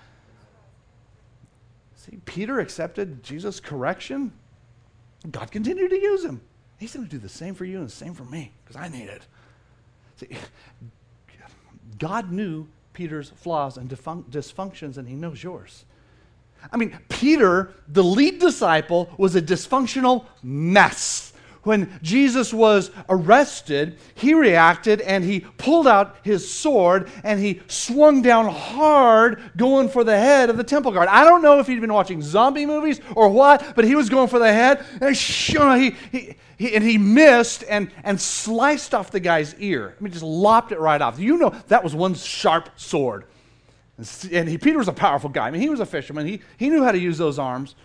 See, 1.95 2.17
Peter 2.25 2.60
accepted 2.60 3.22
Jesus' 3.22 3.60
correction 3.60 4.31
God 5.32 5.51
continued 5.51 5.89
to 5.89 6.00
use 6.00 6.24
him. 6.24 6.42
He's 6.77 6.94
going 6.94 7.06
to 7.06 7.12
do 7.12 7.18
the 7.18 7.30
same 7.30 7.56
for 7.56 7.65
you 7.65 7.77
and 7.77 7.88
the 7.88 7.92
same 7.92 8.13
for 8.13 8.25
me 8.25 8.51
because 8.63 8.75
I 8.75 8.89
need 8.89 9.08
it. 9.08 9.25
See, 10.18 10.27
God 11.98 12.32
knew 12.32 12.68
Peter's 12.94 13.30
flaws 13.30 13.77
and 13.77 13.89
dysfunctions, 13.89 14.98
and 14.98 15.08
he 15.08 15.15
knows 15.15 15.42
yours. 15.42 15.86
I 16.72 16.77
mean, 16.77 16.98
Peter, 17.10 17.74
the 17.88 18.03
lead 18.03 18.39
disciple, 18.39 19.10
was 19.18 19.36
a 19.36 19.42
dysfunctional 19.42 20.25
mess 20.42 21.32
when 21.63 21.98
Jesus 22.01 22.53
was 22.53 22.91
arrested, 23.08 23.98
he 24.15 24.34
reacted 24.34 25.01
and 25.01 25.24
he 25.24 25.41
pulled 25.41 25.88
out 25.88 26.17
his 26.24 26.51
sword 26.51 27.10
and 27.24 27.39
he 27.39 27.62
swung 27.67 28.22
down 28.22 28.48
hard, 28.48 29.41
going 29.55 29.89
for 29.89 30.03
the 30.03 30.17
head 30.17 30.50
of 30.50 30.58
the 30.58 30.63
temple 30.63 30.91
guard. 30.91 31.08
I 31.08 31.24
don't 31.24 31.41
know 31.41 31.60
if 31.60 31.67
he'd 31.67 31.79
been 31.82 31.93
watching 31.93 32.22
zombie 32.22 32.65
movies 32.65 33.00
or 33.15 33.29
what, 33.29 33.75
but 33.75 33.86
he 33.86 33.96
was 33.96 34.10
going 34.10 34.27
for 34.27 34.39
the 34.39 34.51
head. 34.51 34.86
And 35.01 35.15
he, 35.15 35.96
he, 36.12 36.36
he, 36.58 36.75
and 36.75 36.84
he 36.84 36.98
missed 36.98 37.63
and, 37.70 37.89
and 38.03 38.20
sliced 38.20 38.93
off 38.93 39.12
the 39.12 39.20
guy's 39.22 39.55
ear. 39.55 39.96
I 39.98 40.03
mean, 40.03 40.12
just 40.12 40.24
lopped 40.24 40.72
it 40.72 40.79
right 40.79 41.01
off. 41.01 41.17
You 41.17 41.38
know, 41.38 41.50
that 41.70 41.84
was 41.84 41.96
one 41.96 42.13
sharp 42.13 42.70
sword. 42.75 43.25
And 44.32 44.50
he, 44.50 44.58
Peter 44.58 44.77
was 44.77 44.88
a 44.88 44.93
powerful 44.93 45.29
guy. 45.29 45.48
I 45.48 45.51
mean, 45.51 45.62
he 45.62 45.70
was 45.70 45.79
a 45.79 45.86
fisherman, 45.86 46.27
he, 46.27 46.41
he 46.58 46.70
knew 46.70 46.84
how 46.84 46.91
to 46.91 47.00
use 47.00 47.17
those 47.17 47.39
arms. 47.39 47.75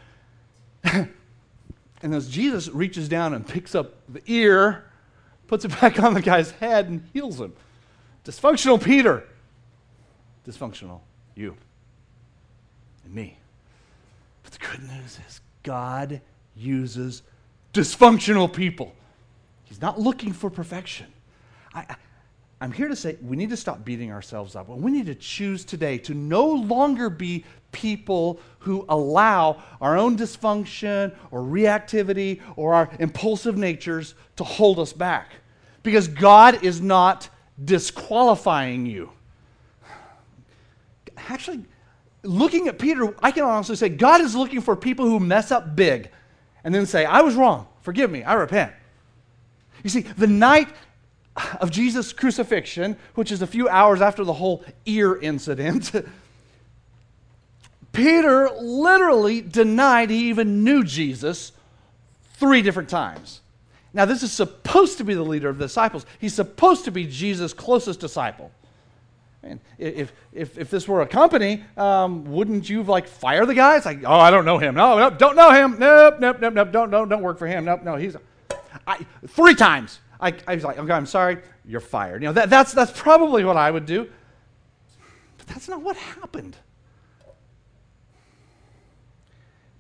And 2.02 2.14
as 2.14 2.28
Jesus 2.28 2.68
reaches 2.68 3.08
down 3.08 3.34
and 3.34 3.46
picks 3.46 3.74
up 3.74 3.94
the 4.08 4.22
ear, 4.26 4.84
puts 5.46 5.64
it 5.64 5.68
back 5.80 6.00
on 6.02 6.14
the 6.14 6.22
guy's 6.22 6.52
head, 6.52 6.88
and 6.88 7.08
heals 7.12 7.40
him. 7.40 7.54
Dysfunctional 8.24 8.82
Peter. 8.82 9.24
Dysfunctional 10.46 11.00
You 11.34 11.56
and 13.08 13.14
me. 13.14 13.38
But 14.42 14.52
the 14.52 14.58
good 14.58 14.82
news 14.82 15.18
is 15.26 15.40
God 15.62 16.20
uses 16.56 17.22
dysfunctional 17.72 18.52
people. 18.52 18.94
He's 19.64 19.80
not 19.80 19.98
looking 20.00 20.32
for 20.32 20.50
perfection. 20.50 21.06
I, 21.74 21.96
I'm 22.60 22.72
here 22.72 22.88
to 22.88 22.96
say 22.96 23.16
we 23.22 23.36
need 23.36 23.50
to 23.50 23.56
stop 23.56 23.84
beating 23.84 24.10
ourselves 24.10 24.56
up. 24.56 24.68
We 24.68 24.90
need 24.90 25.06
to 25.06 25.14
choose 25.14 25.64
today 25.64 25.98
to 25.98 26.14
no 26.14 26.46
longer 26.46 27.08
be 27.08 27.44
people 27.70 28.40
who 28.60 28.84
allow 28.88 29.62
our 29.80 29.96
own 29.96 30.16
dysfunction 30.16 31.14
or 31.30 31.40
reactivity 31.40 32.40
or 32.56 32.74
our 32.74 32.90
impulsive 32.98 33.56
natures 33.56 34.14
to 34.36 34.44
hold 34.44 34.80
us 34.80 34.92
back. 34.92 35.32
Because 35.82 36.08
God 36.08 36.64
is 36.64 36.80
not 36.80 37.28
disqualifying 37.64 38.86
you. 38.86 39.10
Actually, 41.16 41.64
looking 42.24 42.66
at 42.68 42.78
Peter, 42.78 43.14
I 43.22 43.30
can 43.30 43.44
honestly 43.44 43.76
say 43.76 43.88
God 43.88 44.20
is 44.20 44.34
looking 44.34 44.60
for 44.60 44.74
people 44.74 45.06
who 45.06 45.20
mess 45.20 45.52
up 45.52 45.76
big 45.76 46.10
and 46.64 46.74
then 46.74 46.86
say, 46.86 47.04
I 47.04 47.20
was 47.20 47.36
wrong. 47.36 47.68
Forgive 47.82 48.10
me. 48.10 48.24
I 48.24 48.34
repent. 48.34 48.72
You 49.84 49.90
see, 49.90 50.00
the 50.00 50.26
night 50.26 50.68
of 51.60 51.70
Jesus' 51.70 52.12
crucifixion, 52.12 52.96
which 53.14 53.32
is 53.32 53.42
a 53.42 53.46
few 53.46 53.68
hours 53.68 54.00
after 54.00 54.24
the 54.24 54.34
whole 54.34 54.64
ear 54.86 55.16
incident, 55.16 55.92
Peter 57.92 58.48
literally 58.60 59.40
denied 59.40 60.10
he 60.10 60.28
even 60.28 60.62
knew 60.62 60.84
Jesus 60.84 61.52
three 62.34 62.62
different 62.62 62.88
times. 62.88 63.40
Now, 63.92 64.04
this 64.04 64.22
is 64.22 64.32
supposed 64.32 64.98
to 64.98 65.04
be 65.04 65.14
the 65.14 65.22
leader 65.22 65.48
of 65.48 65.58
the 65.58 65.64
disciples. 65.64 66.04
He's 66.20 66.34
supposed 66.34 66.84
to 66.84 66.90
be 66.90 67.06
Jesus' 67.06 67.52
closest 67.52 68.00
disciple. 68.00 68.52
And 69.42 69.60
if, 69.78 70.12
if, 70.32 70.58
if 70.58 70.70
this 70.70 70.86
were 70.86 71.00
a 71.00 71.06
company, 71.06 71.64
um, 71.76 72.24
wouldn't 72.24 72.68
you 72.68 72.82
like 72.82 73.08
fire 73.08 73.46
the 73.46 73.54
guy? 73.54 73.76
It's 73.76 73.86
like, 73.86 74.02
oh, 74.04 74.12
I 74.12 74.30
don't 74.30 74.44
know 74.44 74.58
him. 74.58 74.74
No, 74.74 75.10
don't 75.10 75.36
know 75.36 75.50
him. 75.50 75.78
Nope, 75.78 76.16
nope, 76.20 76.38
nope, 76.40 76.54
nope. 76.54 76.72
Don't, 76.72 76.90
don't, 76.90 77.08
don't 77.08 77.22
work 77.22 77.38
for 77.38 77.46
him. 77.46 77.64
Nope, 77.64 77.82
no, 77.82 77.96
he's. 77.96 78.16
I, 78.86 78.98
three 79.26 79.54
times. 79.54 80.00
I, 80.20 80.34
I 80.46 80.54
was 80.54 80.64
like, 80.64 80.78
okay, 80.78 80.92
I'm 80.92 81.06
sorry, 81.06 81.38
you're 81.64 81.80
fired. 81.80 82.22
You 82.22 82.28
know, 82.28 82.32
that, 82.34 82.50
that's, 82.50 82.72
that's 82.72 82.92
probably 82.92 83.44
what 83.44 83.56
I 83.56 83.70
would 83.70 83.86
do. 83.86 84.08
But 85.36 85.46
that's 85.46 85.68
not 85.68 85.82
what 85.82 85.96
happened. 85.96 86.56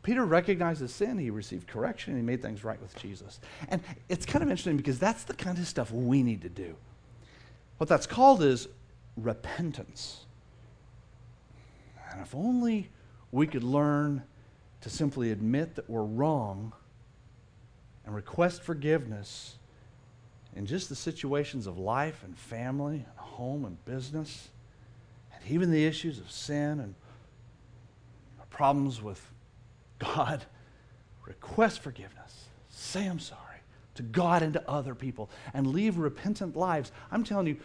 Peter 0.02 0.24
recognized 0.24 0.80
his 0.80 0.94
sin, 0.94 1.18
he 1.18 1.28
received 1.28 1.66
correction, 1.66 2.16
he 2.16 2.22
made 2.22 2.40
things 2.40 2.64
right 2.64 2.80
with 2.80 2.96
Jesus. 2.96 3.40
And 3.68 3.82
it's 4.08 4.24
kind 4.24 4.42
of 4.42 4.48
interesting 4.48 4.76
because 4.78 4.98
that's 4.98 5.24
the 5.24 5.34
kind 5.34 5.58
of 5.58 5.66
stuff 5.66 5.90
we 5.90 6.22
need 6.22 6.40
to 6.42 6.48
do. 6.48 6.76
What 7.76 7.88
that's 7.88 8.06
called 8.06 8.42
is 8.42 8.68
repentance. 9.16 10.24
And 12.10 12.22
if 12.22 12.34
only 12.34 12.88
we 13.32 13.46
could 13.46 13.64
learn 13.64 14.22
to 14.80 14.88
simply 14.88 15.30
admit 15.30 15.74
that 15.74 15.90
we're 15.90 16.04
wrong 16.04 16.72
and 18.06 18.14
request 18.14 18.62
forgiveness 18.62 19.58
in 20.56 20.66
just 20.66 20.88
the 20.88 20.96
situations 20.96 21.66
of 21.66 21.78
life 21.78 22.22
and 22.24 22.36
family 22.36 22.96
and 22.96 23.18
home 23.18 23.64
and 23.64 23.82
business, 23.84 24.48
and 25.34 25.50
even 25.50 25.70
the 25.70 25.84
issues 25.84 26.18
of 26.18 26.30
sin 26.30 26.80
and 26.80 26.94
problems 28.50 29.00
with 29.00 29.24
God, 30.00 30.44
request 31.24 31.78
forgiveness, 31.78 32.46
say 32.70 33.06
I'm 33.06 33.20
sorry 33.20 33.42
to 33.94 34.02
God 34.02 34.42
and 34.42 34.52
to 34.54 34.68
other 34.68 34.96
people, 34.96 35.30
and 35.54 35.68
leave 35.68 35.96
repentant 35.98 36.56
lives. 36.56 36.90
I'm 37.12 37.22
telling 37.22 37.46
you, 37.46 37.56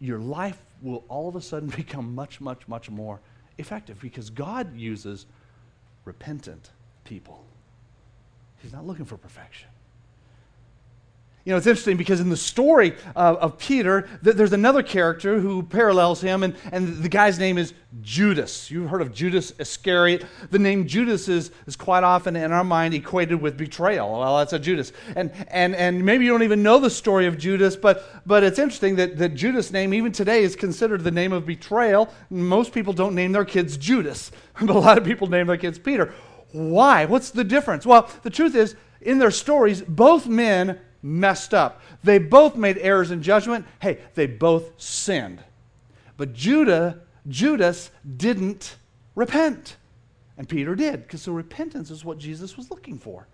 your 0.00 0.18
life 0.18 0.58
will 0.80 1.04
all 1.08 1.28
of 1.28 1.36
a 1.36 1.40
sudden 1.42 1.68
become 1.76 2.14
much, 2.14 2.40
much, 2.40 2.66
much 2.66 2.88
more 2.88 3.20
effective 3.58 4.00
because 4.00 4.30
God 4.30 4.74
uses 4.74 5.26
repentant 6.06 6.70
people. 7.04 7.44
He's 8.62 8.72
not 8.72 8.86
looking 8.86 9.04
for 9.04 9.18
perfection. 9.18 9.68
You 11.48 11.54
know, 11.54 11.56
it's 11.56 11.66
interesting 11.66 11.96
because 11.96 12.20
in 12.20 12.28
the 12.28 12.36
story 12.36 12.94
of, 13.16 13.36
of 13.38 13.56
Peter, 13.56 14.06
th- 14.22 14.36
there's 14.36 14.52
another 14.52 14.82
character 14.82 15.40
who 15.40 15.62
parallels 15.62 16.20
him, 16.20 16.42
and, 16.42 16.54
and 16.72 17.02
the 17.02 17.08
guy's 17.08 17.38
name 17.38 17.56
is 17.56 17.72
Judas. 18.02 18.70
You've 18.70 18.90
heard 18.90 19.00
of 19.00 19.14
Judas 19.14 19.54
Iscariot. 19.58 20.26
The 20.50 20.58
name 20.58 20.86
Judas 20.86 21.26
is, 21.26 21.50
is 21.66 21.74
quite 21.74 22.04
often 22.04 22.36
in 22.36 22.52
our 22.52 22.64
mind 22.64 22.92
equated 22.92 23.40
with 23.40 23.56
betrayal. 23.56 24.18
Well, 24.18 24.36
that's 24.36 24.52
a 24.52 24.58
Judas. 24.58 24.92
And, 25.16 25.32
and, 25.48 25.74
and 25.74 26.04
maybe 26.04 26.26
you 26.26 26.30
don't 26.30 26.42
even 26.42 26.62
know 26.62 26.78
the 26.78 26.90
story 26.90 27.24
of 27.24 27.38
Judas, 27.38 27.76
but, 27.76 28.04
but 28.26 28.44
it's 28.44 28.58
interesting 28.58 28.96
that, 28.96 29.16
that 29.16 29.30
Judas' 29.30 29.72
name, 29.72 29.94
even 29.94 30.12
today, 30.12 30.42
is 30.42 30.54
considered 30.54 31.02
the 31.02 31.10
name 31.10 31.32
of 31.32 31.46
betrayal. 31.46 32.12
Most 32.28 32.74
people 32.74 32.92
don't 32.92 33.14
name 33.14 33.32
their 33.32 33.46
kids 33.46 33.78
Judas, 33.78 34.32
but 34.60 34.76
a 34.76 34.78
lot 34.78 34.98
of 34.98 35.04
people 35.04 35.28
name 35.28 35.46
their 35.46 35.56
kids 35.56 35.78
Peter. 35.78 36.12
Why? 36.52 37.06
What's 37.06 37.30
the 37.30 37.42
difference? 37.42 37.86
Well, 37.86 38.10
the 38.22 38.28
truth 38.28 38.54
is, 38.54 38.76
in 39.00 39.18
their 39.18 39.30
stories, 39.30 39.80
both 39.80 40.26
men 40.26 40.78
messed 41.02 41.54
up. 41.54 41.80
They 42.02 42.18
both 42.18 42.56
made 42.56 42.78
errors 42.78 43.10
in 43.10 43.22
judgment. 43.22 43.66
Hey, 43.80 43.98
they 44.14 44.26
both 44.26 44.80
sinned. 44.80 45.42
But 46.16 46.32
Judah, 46.32 47.00
Judas 47.28 47.90
didn't 48.16 48.76
repent. 49.14 49.76
And 50.36 50.48
Peter 50.48 50.74
did, 50.74 51.02
because 51.02 51.24
the 51.24 51.32
repentance 51.32 51.90
is 51.90 52.04
what 52.04 52.18
Jesus 52.18 52.56
was 52.56 52.70
looking 52.70 52.98
for. 52.98 53.26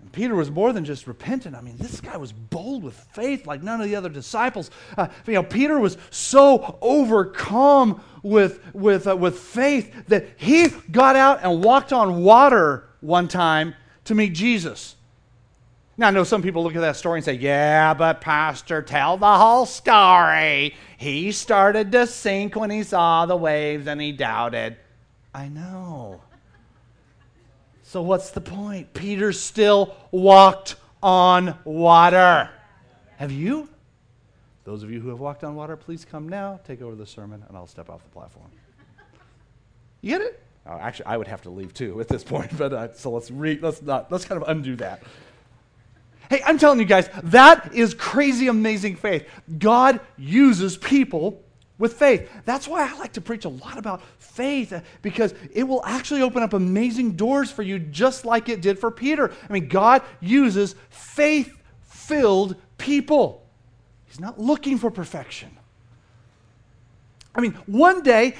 And 0.00 0.12
Peter 0.12 0.36
was 0.36 0.52
more 0.52 0.72
than 0.72 0.84
just 0.84 1.08
repentant. 1.08 1.56
I 1.56 1.60
mean, 1.60 1.76
this 1.78 2.00
guy 2.00 2.16
was 2.16 2.32
bold 2.32 2.84
with 2.84 2.94
faith 2.94 3.44
like 3.44 3.62
none 3.62 3.80
of 3.80 3.88
the 3.88 3.96
other 3.96 4.08
disciples. 4.08 4.70
Uh, 4.96 5.08
you 5.26 5.32
know, 5.34 5.42
Peter 5.42 5.80
was 5.80 5.98
so 6.10 6.78
overcome 6.80 8.00
with, 8.22 8.60
with, 8.72 9.08
uh, 9.08 9.16
with 9.16 9.38
faith 9.38 10.06
that 10.06 10.26
he 10.36 10.68
got 10.92 11.16
out 11.16 11.40
and 11.42 11.64
walked 11.64 11.92
on 11.92 12.22
water 12.22 12.88
one 13.00 13.26
time 13.26 13.74
to 14.04 14.14
meet 14.14 14.32
Jesus. 14.32 14.94
Now, 15.98 16.08
I 16.08 16.10
know 16.10 16.24
some 16.24 16.42
people 16.42 16.62
look 16.62 16.76
at 16.76 16.82
that 16.82 16.96
story 16.96 17.18
and 17.18 17.24
say, 17.24 17.34
yeah, 17.34 17.94
but 17.94 18.20
Pastor, 18.20 18.82
tell 18.82 19.16
the 19.16 19.38
whole 19.38 19.64
story. 19.64 20.74
He 20.98 21.32
started 21.32 21.90
to 21.92 22.06
sink 22.06 22.54
when 22.54 22.68
he 22.68 22.82
saw 22.82 23.24
the 23.24 23.36
waves 23.36 23.86
and 23.86 23.98
he 24.00 24.12
doubted. 24.12 24.76
I 25.34 25.48
know. 25.48 26.20
So, 27.82 28.02
what's 28.02 28.30
the 28.30 28.42
point? 28.42 28.92
Peter 28.92 29.32
still 29.32 29.96
walked 30.10 30.76
on 31.02 31.56
water. 31.64 32.50
Have 33.16 33.32
you? 33.32 33.68
Those 34.64 34.82
of 34.82 34.90
you 34.90 35.00
who 35.00 35.08
have 35.08 35.20
walked 35.20 35.44
on 35.44 35.54
water, 35.54 35.76
please 35.76 36.04
come 36.04 36.28
now, 36.28 36.60
take 36.66 36.82
over 36.82 36.96
the 36.96 37.06
sermon, 37.06 37.42
and 37.48 37.56
I'll 37.56 37.68
step 37.68 37.88
off 37.88 38.02
the 38.02 38.10
platform. 38.10 38.50
You 40.02 40.18
get 40.18 40.20
it? 40.20 40.42
Oh, 40.66 40.76
actually, 40.78 41.06
I 41.06 41.16
would 41.16 41.28
have 41.28 41.42
to 41.42 41.50
leave 41.50 41.72
too 41.72 42.00
at 42.00 42.08
this 42.08 42.24
point, 42.24 42.50
but 42.58 42.72
uh, 42.72 42.92
so 42.94 43.10
let's 43.10 43.30
re- 43.30 43.58
let's 43.62 43.80
not 43.80 44.10
let's 44.10 44.24
kind 44.24 44.42
of 44.42 44.48
undo 44.48 44.76
that. 44.76 45.02
Hey, 46.28 46.42
I'm 46.44 46.58
telling 46.58 46.78
you 46.78 46.84
guys, 46.84 47.08
that 47.24 47.74
is 47.74 47.94
crazy 47.94 48.48
amazing 48.48 48.96
faith. 48.96 49.28
God 49.58 50.00
uses 50.16 50.76
people 50.76 51.42
with 51.78 51.94
faith. 51.94 52.28
That's 52.44 52.66
why 52.66 52.88
I 52.88 52.98
like 52.98 53.12
to 53.14 53.20
preach 53.20 53.44
a 53.44 53.50
lot 53.50 53.78
about 53.78 54.02
faith 54.18 54.72
because 55.02 55.34
it 55.52 55.64
will 55.64 55.84
actually 55.84 56.22
open 56.22 56.42
up 56.42 56.52
amazing 56.52 57.12
doors 57.12 57.50
for 57.50 57.62
you, 57.62 57.78
just 57.78 58.24
like 58.24 58.48
it 58.48 58.60
did 58.60 58.78
for 58.78 58.90
Peter. 58.90 59.32
I 59.48 59.52
mean, 59.52 59.68
God 59.68 60.02
uses 60.20 60.74
faith 60.88 61.52
filled 61.82 62.56
people, 62.78 63.42
He's 64.06 64.20
not 64.20 64.38
looking 64.38 64.78
for 64.78 64.90
perfection. 64.90 65.50
I 67.34 67.40
mean, 67.40 67.52
one 67.66 68.02
day, 68.02 68.34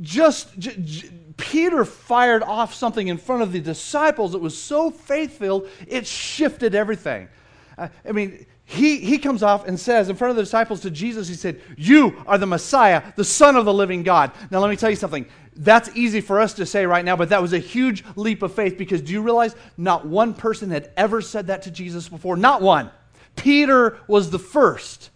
just, 0.00 0.58
j- 0.58 0.76
j- 0.82 1.10
Peter 1.36 1.84
fired 1.84 2.42
off 2.42 2.74
something 2.74 3.08
in 3.08 3.18
front 3.18 3.42
of 3.42 3.52
the 3.52 3.60
disciples 3.60 4.32
that 4.32 4.38
was 4.38 4.60
so 4.60 4.90
faith 4.90 5.38
filled, 5.38 5.68
it 5.86 6.06
shifted 6.06 6.74
everything. 6.74 7.28
Uh, 7.76 7.88
I 8.08 8.12
mean, 8.12 8.46
he, 8.64 8.98
he 8.98 9.18
comes 9.18 9.42
off 9.42 9.66
and 9.66 9.78
says 9.78 10.08
in 10.08 10.16
front 10.16 10.30
of 10.30 10.36
the 10.36 10.42
disciples 10.42 10.80
to 10.80 10.90
Jesus, 10.90 11.28
he 11.28 11.34
said, 11.34 11.60
You 11.76 12.22
are 12.26 12.38
the 12.38 12.46
Messiah, 12.46 13.02
the 13.14 13.24
Son 13.24 13.54
of 13.54 13.64
the 13.64 13.72
living 13.72 14.02
God. 14.02 14.32
Now, 14.50 14.60
let 14.60 14.70
me 14.70 14.76
tell 14.76 14.90
you 14.90 14.96
something. 14.96 15.26
That's 15.54 15.88
easy 15.96 16.20
for 16.20 16.40
us 16.40 16.52
to 16.54 16.66
say 16.66 16.84
right 16.84 17.04
now, 17.04 17.16
but 17.16 17.28
that 17.30 17.40
was 17.40 17.52
a 17.52 17.58
huge 17.58 18.04
leap 18.16 18.42
of 18.42 18.54
faith 18.54 18.76
because 18.76 19.00
do 19.00 19.12
you 19.12 19.22
realize 19.22 19.54
not 19.76 20.06
one 20.06 20.34
person 20.34 20.70
had 20.70 20.90
ever 20.96 21.22
said 21.22 21.46
that 21.46 21.62
to 21.62 21.70
Jesus 21.70 22.08
before? 22.08 22.36
Not 22.36 22.60
one. 22.60 22.90
Peter 23.36 23.98
was 24.08 24.30
the 24.30 24.38
first. 24.38 25.10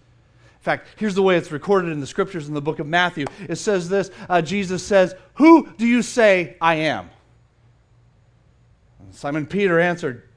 In 0.61 0.65
fact, 0.65 0.89
here's 0.97 1.15
the 1.15 1.23
way 1.23 1.39
it's 1.39 1.51
recorded 1.51 1.91
in 1.91 2.01
the 2.01 2.07
scriptures 2.07 2.47
in 2.47 2.53
the 2.53 2.61
book 2.61 2.81
of 2.81 2.87
Matthew. 2.87 3.25
It 3.49 3.57
says 3.57 3.89
this 3.89 4.11
uh, 4.29 4.43
Jesus 4.43 4.83
says, 4.83 5.15
Who 5.35 5.73
do 5.79 5.87
you 5.87 6.03
say 6.03 6.59
I 6.61 6.75
am? 6.75 7.09
And 8.99 9.15
Simon 9.15 9.47
Peter 9.47 9.81
answered, 9.81 10.29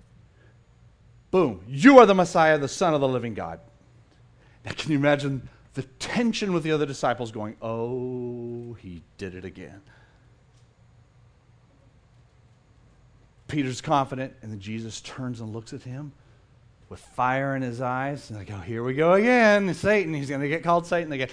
Boom, 1.29 1.61
you 1.67 1.99
are 1.99 2.05
the 2.05 2.15
Messiah, 2.15 2.57
the 2.57 2.69
Son 2.69 2.93
of 2.93 3.01
the 3.01 3.07
living 3.07 3.33
God. 3.33 3.59
Now, 4.63 4.71
can 4.71 4.91
you 4.93 4.97
imagine 4.97 5.49
the 5.73 5.83
tension 5.83 6.53
with 6.53 6.63
the 6.63 6.71
other 6.71 6.85
disciples 6.85 7.33
going, 7.33 7.57
Oh, 7.61 8.77
he 8.79 9.03
did 9.17 9.35
it 9.35 9.43
again? 9.43 9.81
Peter's 13.49 13.81
confident, 13.81 14.35
and 14.41 14.53
then 14.53 14.61
Jesus 14.61 15.01
turns 15.01 15.41
and 15.41 15.51
looks 15.51 15.73
at 15.73 15.81
him 15.81 16.13
with 16.89 16.99
fire 16.99 17.55
in 17.55 17.61
his 17.61 17.81
eyes. 17.81 18.29
And 18.29 18.39
I 18.39 18.43
go, 18.43 18.57
here 18.57 18.83
we 18.83 18.93
go 18.93 19.13
again. 19.13 19.73
Satan. 19.73 20.13
He's 20.13 20.29
going 20.29 20.41
to 20.41 20.47
get 20.47 20.63
called 20.63 20.85
Satan 20.85 21.11
again. 21.11 21.29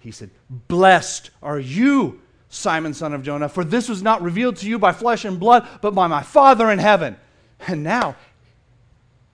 he 0.00 0.10
said, 0.10 0.30
Blessed 0.50 1.30
are 1.42 1.58
you, 1.58 2.20
Simon, 2.48 2.94
son 2.94 3.14
of 3.14 3.22
Jonah, 3.22 3.48
for 3.48 3.64
this 3.64 3.88
was 3.88 4.02
not 4.02 4.22
revealed 4.22 4.56
to 4.56 4.68
you 4.68 4.78
by 4.78 4.92
flesh 4.92 5.24
and 5.24 5.40
blood, 5.40 5.66
but 5.80 5.94
by 5.94 6.06
my 6.06 6.22
Father 6.22 6.70
in 6.70 6.78
heaven. 6.78 7.16
And 7.66 7.82
now 7.82 8.16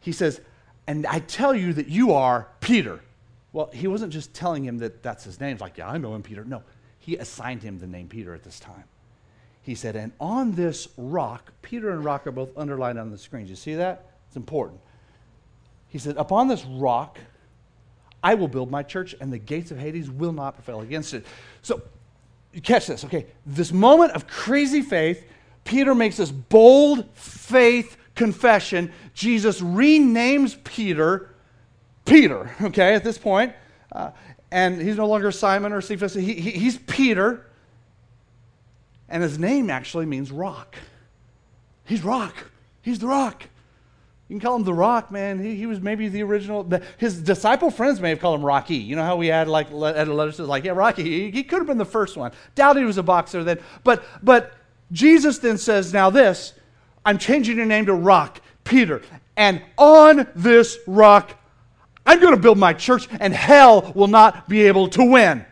he 0.01 0.13
says, 0.13 0.41
And 0.87 1.07
I 1.07 1.21
tell 1.21 1.55
you 1.55 1.73
that 1.75 1.89
you 1.89 2.13
are 2.13 2.49
Peter. 2.61 3.01
Well, 3.53 3.71
he 3.73 3.87
wasn't 3.87 4.13
just 4.13 4.33
telling 4.33 4.65
him 4.65 4.79
that 4.79 5.03
that's 5.03 5.25
his 5.25 5.41
name. 5.41 5.53
It's 5.53 5.61
like, 5.61 5.77
yeah, 5.77 5.91
I 5.91 5.99
know 5.99 6.15
him, 6.15 6.23
Peter. 6.23 6.45
No, 6.45 6.63
he 6.99 7.17
assigned 7.17 7.63
him 7.63 7.79
the 7.79 7.87
name 7.87 8.09
Peter 8.09 8.35
at 8.35 8.43
this 8.43 8.59
time. 8.59 8.85
He 9.63 9.75
said, 9.75 9.95
And 9.95 10.13
on 10.21 10.53
this 10.53 10.89
rock, 10.97 11.53
Peter 11.63 11.91
and 11.91 12.05
rock 12.05 12.27
are 12.27 12.33
both 12.33 12.57
underlined 12.57 12.99
on 12.99 13.11
the 13.11 13.19
screen. 13.19 13.45
Do 13.45 13.51
You 13.51 13.57
see 13.57 13.75
that? 13.77 14.12
It's 14.33 14.37
important. 14.39 14.81
He 15.89 15.99
said, 15.99 16.17
Upon 16.17 16.49
this 16.49 16.65
rock, 16.65 17.19
I 18.23 18.33
will 18.33 18.49
build 18.49 18.71
my 18.71 18.83
church, 18.83 19.15
and 19.21 19.31
the 19.31 19.37
gates 19.37 19.71
of 19.71 19.79
Hades 19.79 20.11
will 20.11 20.33
not 20.33 20.55
prevail 20.55 20.81
against 20.81 21.13
it. 21.13 21.27
So, 21.61 21.83
you 22.55 22.63
catch 22.63 22.87
this, 22.87 23.05
okay? 23.05 23.27
This 23.45 23.73
moment 23.73 24.13
of 24.13 24.27
crazy 24.27 24.81
faith, 24.81 25.23
Peter 25.65 25.95
makes 25.95 26.17
this 26.17 26.31
bold 26.31 27.11
faith 27.13 27.99
confession. 28.15 28.91
Jesus 29.13 29.61
renames 29.61 30.57
Peter 30.65 31.29
Peter, 32.07 32.51
okay, 32.63 32.95
at 32.95 33.05
this 33.05 33.19
point. 33.19 33.53
Uh, 33.91 34.13
and 34.51 34.81
he's 34.81 34.97
no 34.97 35.07
longer 35.07 35.31
Simon 35.31 35.75
or 35.75 35.83
Cephas, 35.83 36.15
he, 36.15 36.33
he, 36.33 36.53
he's 36.53 36.79
Peter. 36.79 37.47
And 39.11 39.23
his 39.23 39.39
name 39.39 39.69
actually 39.69 40.07
means 40.07 40.33
rock. 40.33 40.77
He's 41.85 42.03
rock. 42.03 42.51
He's 42.81 42.99
the 42.99 43.09
rock. 43.09 43.45
You 44.33 44.39
can 44.39 44.49
call 44.49 44.57
him 44.57 44.65
the 44.65 44.73
rock, 44.73 45.11
man. 45.11 45.39
He, 45.45 45.57
he 45.57 45.67
was 45.67 45.83
maybe 45.83 46.09
the 46.09 46.23
original. 46.23 46.65
The, 46.65 46.83
his 46.97 47.21
disciple 47.21 47.71
friends 47.71 48.01
may 48.01 48.09
have 48.09 48.19
called 48.19 48.41
him 48.41 48.47
Rocky. 48.47 48.77
You 48.77 48.97
know 48.97 49.05
how 49.05 49.17
we 49.17 49.27
had 49.27 49.47
like 49.47 49.67
at 49.67 50.09
a 50.09 50.15
letter 50.15 50.43
like, 50.45 50.65
yeah, 50.65 50.73
Rocky. 50.73 51.03
He, 51.03 51.31
he 51.31 51.45
could 51.45 51.59
have 51.59 51.67
been 51.67 51.77
the 51.77 51.85
first 51.85 52.17
one. 52.17 52.33
Doubt 52.55 52.79
he 52.79 52.85
was 52.85 52.97
a 52.97 53.03
boxer 53.03 53.45
then. 53.45 53.59
But 53.85 54.03
but 54.23 54.55
Jesus 54.91 55.37
then 55.37 55.59
says, 55.59 55.93
now 55.93 56.09
this, 56.09 56.55
I'm 57.05 57.19
changing 57.19 57.59
your 57.59 57.67
name 57.67 57.85
to 57.85 57.93
Rock, 57.93 58.41
Peter, 58.65 59.03
and 59.37 59.61
on 59.77 60.27
this 60.35 60.79
rock 60.87 61.39
I'm 62.07 62.19
going 62.19 62.35
to 62.35 62.41
build 62.41 62.57
my 62.57 62.73
church, 62.73 63.09
and 63.21 63.35
hell 63.35 63.93
will 63.95 64.09
not 64.09 64.49
be 64.49 64.63
able 64.63 64.89
to 64.89 65.05
win. 65.05 65.45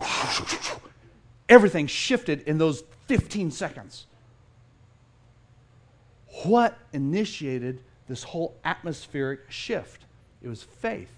Yeah. 0.00 0.78
Everything 1.48 1.86
shifted 1.86 2.40
in 2.48 2.58
those 2.58 2.82
15 3.06 3.52
seconds. 3.52 4.06
What 6.44 6.76
initiated 6.92 7.80
this 8.08 8.22
whole 8.22 8.56
atmospheric 8.64 9.50
shift? 9.50 10.04
It 10.42 10.48
was 10.48 10.62
faith. 10.62 11.10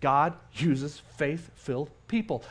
God 0.00 0.34
uses 0.54 1.00
faith 1.16 1.50
filled 1.56 1.90
people. 2.08 2.44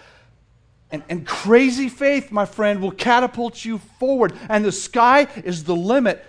And, 0.91 1.03
and 1.09 1.25
crazy 1.25 1.89
faith, 1.89 2.31
my 2.31 2.45
friend, 2.45 2.81
will 2.81 2.91
catapult 2.91 3.65
you 3.65 3.79
forward. 3.99 4.33
And 4.49 4.63
the 4.63 4.71
sky 4.71 5.27
is 5.43 5.63
the 5.63 5.75
limit 5.75 6.23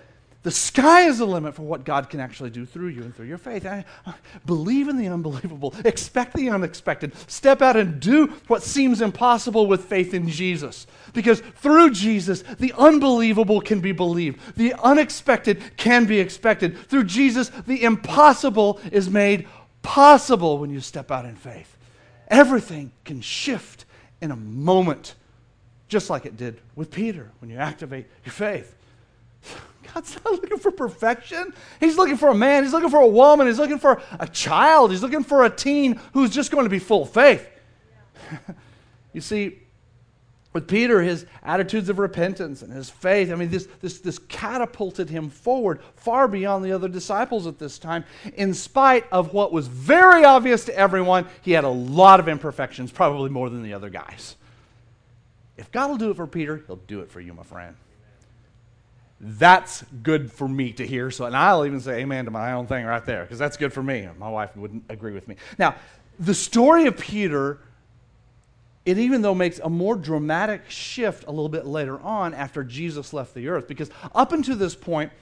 the 0.46 0.52
sky 0.52 1.08
is 1.08 1.18
the 1.18 1.26
limit 1.26 1.56
for 1.56 1.62
what 1.62 1.84
God 1.84 2.08
can 2.08 2.20
actually 2.20 2.50
do 2.50 2.64
through 2.64 2.86
you 2.90 3.02
and 3.02 3.12
through 3.12 3.26
your 3.26 3.36
faith. 3.36 3.66
I, 3.66 3.84
I 4.06 4.14
believe 4.44 4.86
in 4.86 4.96
the 4.96 5.08
unbelievable, 5.08 5.74
expect 5.84 6.34
the 6.34 6.50
unexpected, 6.50 7.16
step 7.28 7.62
out 7.62 7.74
and 7.74 7.98
do 7.98 8.28
what 8.46 8.62
seems 8.62 9.00
impossible 9.00 9.66
with 9.66 9.86
faith 9.86 10.14
in 10.14 10.28
Jesus. 10.28 10.86
Because 11.12 11.40
through 11.40 11.90
Jesus, 11.90 12.42
the 12.60 12.72
unbelievable 12.78 13.60
can 13.60 13.80
be 13.80 13.90
believed, 13.90 14.38
the 14.56 14.72
unexpected 14.74 15.76
can 15.76 16.04
be 16.04 16.20
expected. 16.20 16.78
Through 16.78 17.04
Jesus, 17.06 17.48
the 17.66 17.82
impossible 17.82 18.78
is 18.92 19.10
made 19.10 19.48
possible 19.82 20.58
when 20.58 20.70
you 20.70 20.78
step 20.78 21.10
out 21.10 21.24
in 21.24 21.34
faith. 21.34 21.76
Everything 22.28 22.92
can 23.04 23.20
shift 23.20 23.84
in 24.20 24.30
a 24.30 24.36
moment, 24.36 25.16
just 25.88 26.08
like 26.08 26.24
it 26.24 26.36
did 26.36 26.60
with 26.76 26.92
Peter 26.92 27.32
when 27.40 27.50
you 27.50 27.56
activate 27.56 28.06
your 28.24 28.32
faith. 28.32 28.75
God's 29.94 30.16
not 30.24 30.32
looking 30.32 30.58
for 30.58 30.70
perfection. 30.70 31.52
He's 31.80 31.96
looking 31.96 32.16
for 32.16 32.28
a 32.28 32.34
man. 32.34 32.64
He's 32.64 32.72
looking 32.72 32.90
for 32.90 33.00
a 33.00 33.06
woman. 33.06 33.46
He's 33.46 33.58
looking 33.58 33.78
for 33.78 34.00
a 34.18 34.26
child. 34.26 34.90
He's 34.90 35.02
looking 35.02 35.24
for 35.24 35.44
a 35.44 35.50
teen 35.50 36.00
who's 36.12 36.30
just 36.30 36.50
going 36.50 36.64
to 36.64 36.70
be 36.70 36.78
full 36.78 37.02
of 37.02 37.10
faith. 37.10 37.48
you 39.12 39.20
see, 39.20 39.58
with 40.56 40.68
Peter, 40.68 41.02
his 41.02 41.26
attitudes 41.42 41.90
of 41.90 41.98
repentance 41.98 42.62
and 42.62 42.72
his 42.72 42.88
faith, 42.88 43.30
I 43.30 43.34
mean, 43.34 43.50
this, 43.50 43.68
this, 43.82 44.00
this 44.00 44.18
catapulted 44.18 45.10
him 45.10 45.28
forward 45.28 45.80
far 45.96 46.28
beyond 46.28 46.64
the 46.64 46.72
other 46.72 46.88
disciples 46.88 47.46
at 47.46 47.58
this 47.58 47.78
time. 47.78 48.04
In 48.36 48.54
spite 48.54 49.04
of 49.12 49.34
what 49.34 49.52
was 49.52 49.66
very 49.68 50.24
obvious 50.24 50.64
to 50.64 50.74
everyone, 50.74 51.26
he 51.42 51.52
had 51.52 51.64
a 51.64 51.68
lot 51.68 52.20
of 52.20 52.28
imperfections, 52.28 52.90
probably 52.90 53.28
more 53.28 53.50
than 53.50 53.62
the 53.62 53.74
other 53.74 53.90
guys. 53.90 54.36
If 55.58 55.70
God 55.70 55.90
will 55.90 55.98
do 55.98 56.10
it 56.10 56.16
for 56.16 56.26
Peter, 56.26 56.62
he'll 56.66 56.76
do 56.76 57.00
it 57.00 57.10
for 57.10 57.20
you, 57.20 57.34
my 57.34 57.42
friend. 57.42 57.76
That's 59.18 59.82
good 60.02 60.30
for 60.30 60.46
me 60.46 60.72
to 60.72 60.86
hear. 60.86 61.10
So, 61.10 61.24
and 61.24 61.36
I'll 61.36 61.64
even 61.64 61.80
say 61.80 62.00
amen 62.00 62.26
to 62.26 62.30
my 62.30 62.52
own 62.52 62.66
thing 62.66 62.84
right 62.84 63.04
there 63.04 63.22
because 63.22 63.38
that's 63.38 63.56
good 63.56 63.72
for 63.72 63.82
me. 63.82 64.08
My 64.18 64.28
wife 64.28 64.56
wouldn't 64.56 64.84
agree 64.90 65.12
with 65.12 65.26
me. 65.26 65.36
Now, 65.58 65.76
the 66.18 66.34
story 66.34 66.86
of 66.86 66.98
Peter, 66.98 67.58
it 68.84 68.98
even 68.98 69.22
though 69.22 69.34
makes 69.34 69.58
a 69.58 69.70
more 69.70 69.96
dramatic 69.96 70.70
shift 70.70 71.24
a 71.26 71.30
little 71.30 71.48
bit 71.48 71.66
later 71.66 71.98
on 72.00 72.34
after 72.34 72.62
Jesus 72.62 73.12
left 73.12 73.34
the 73.34 73.48
earth 73.48 73.66
because 73.66 73.90
up 74.14 74.32
until 74.32 74.56
this 74.56 74.74
point, 74.74 75.12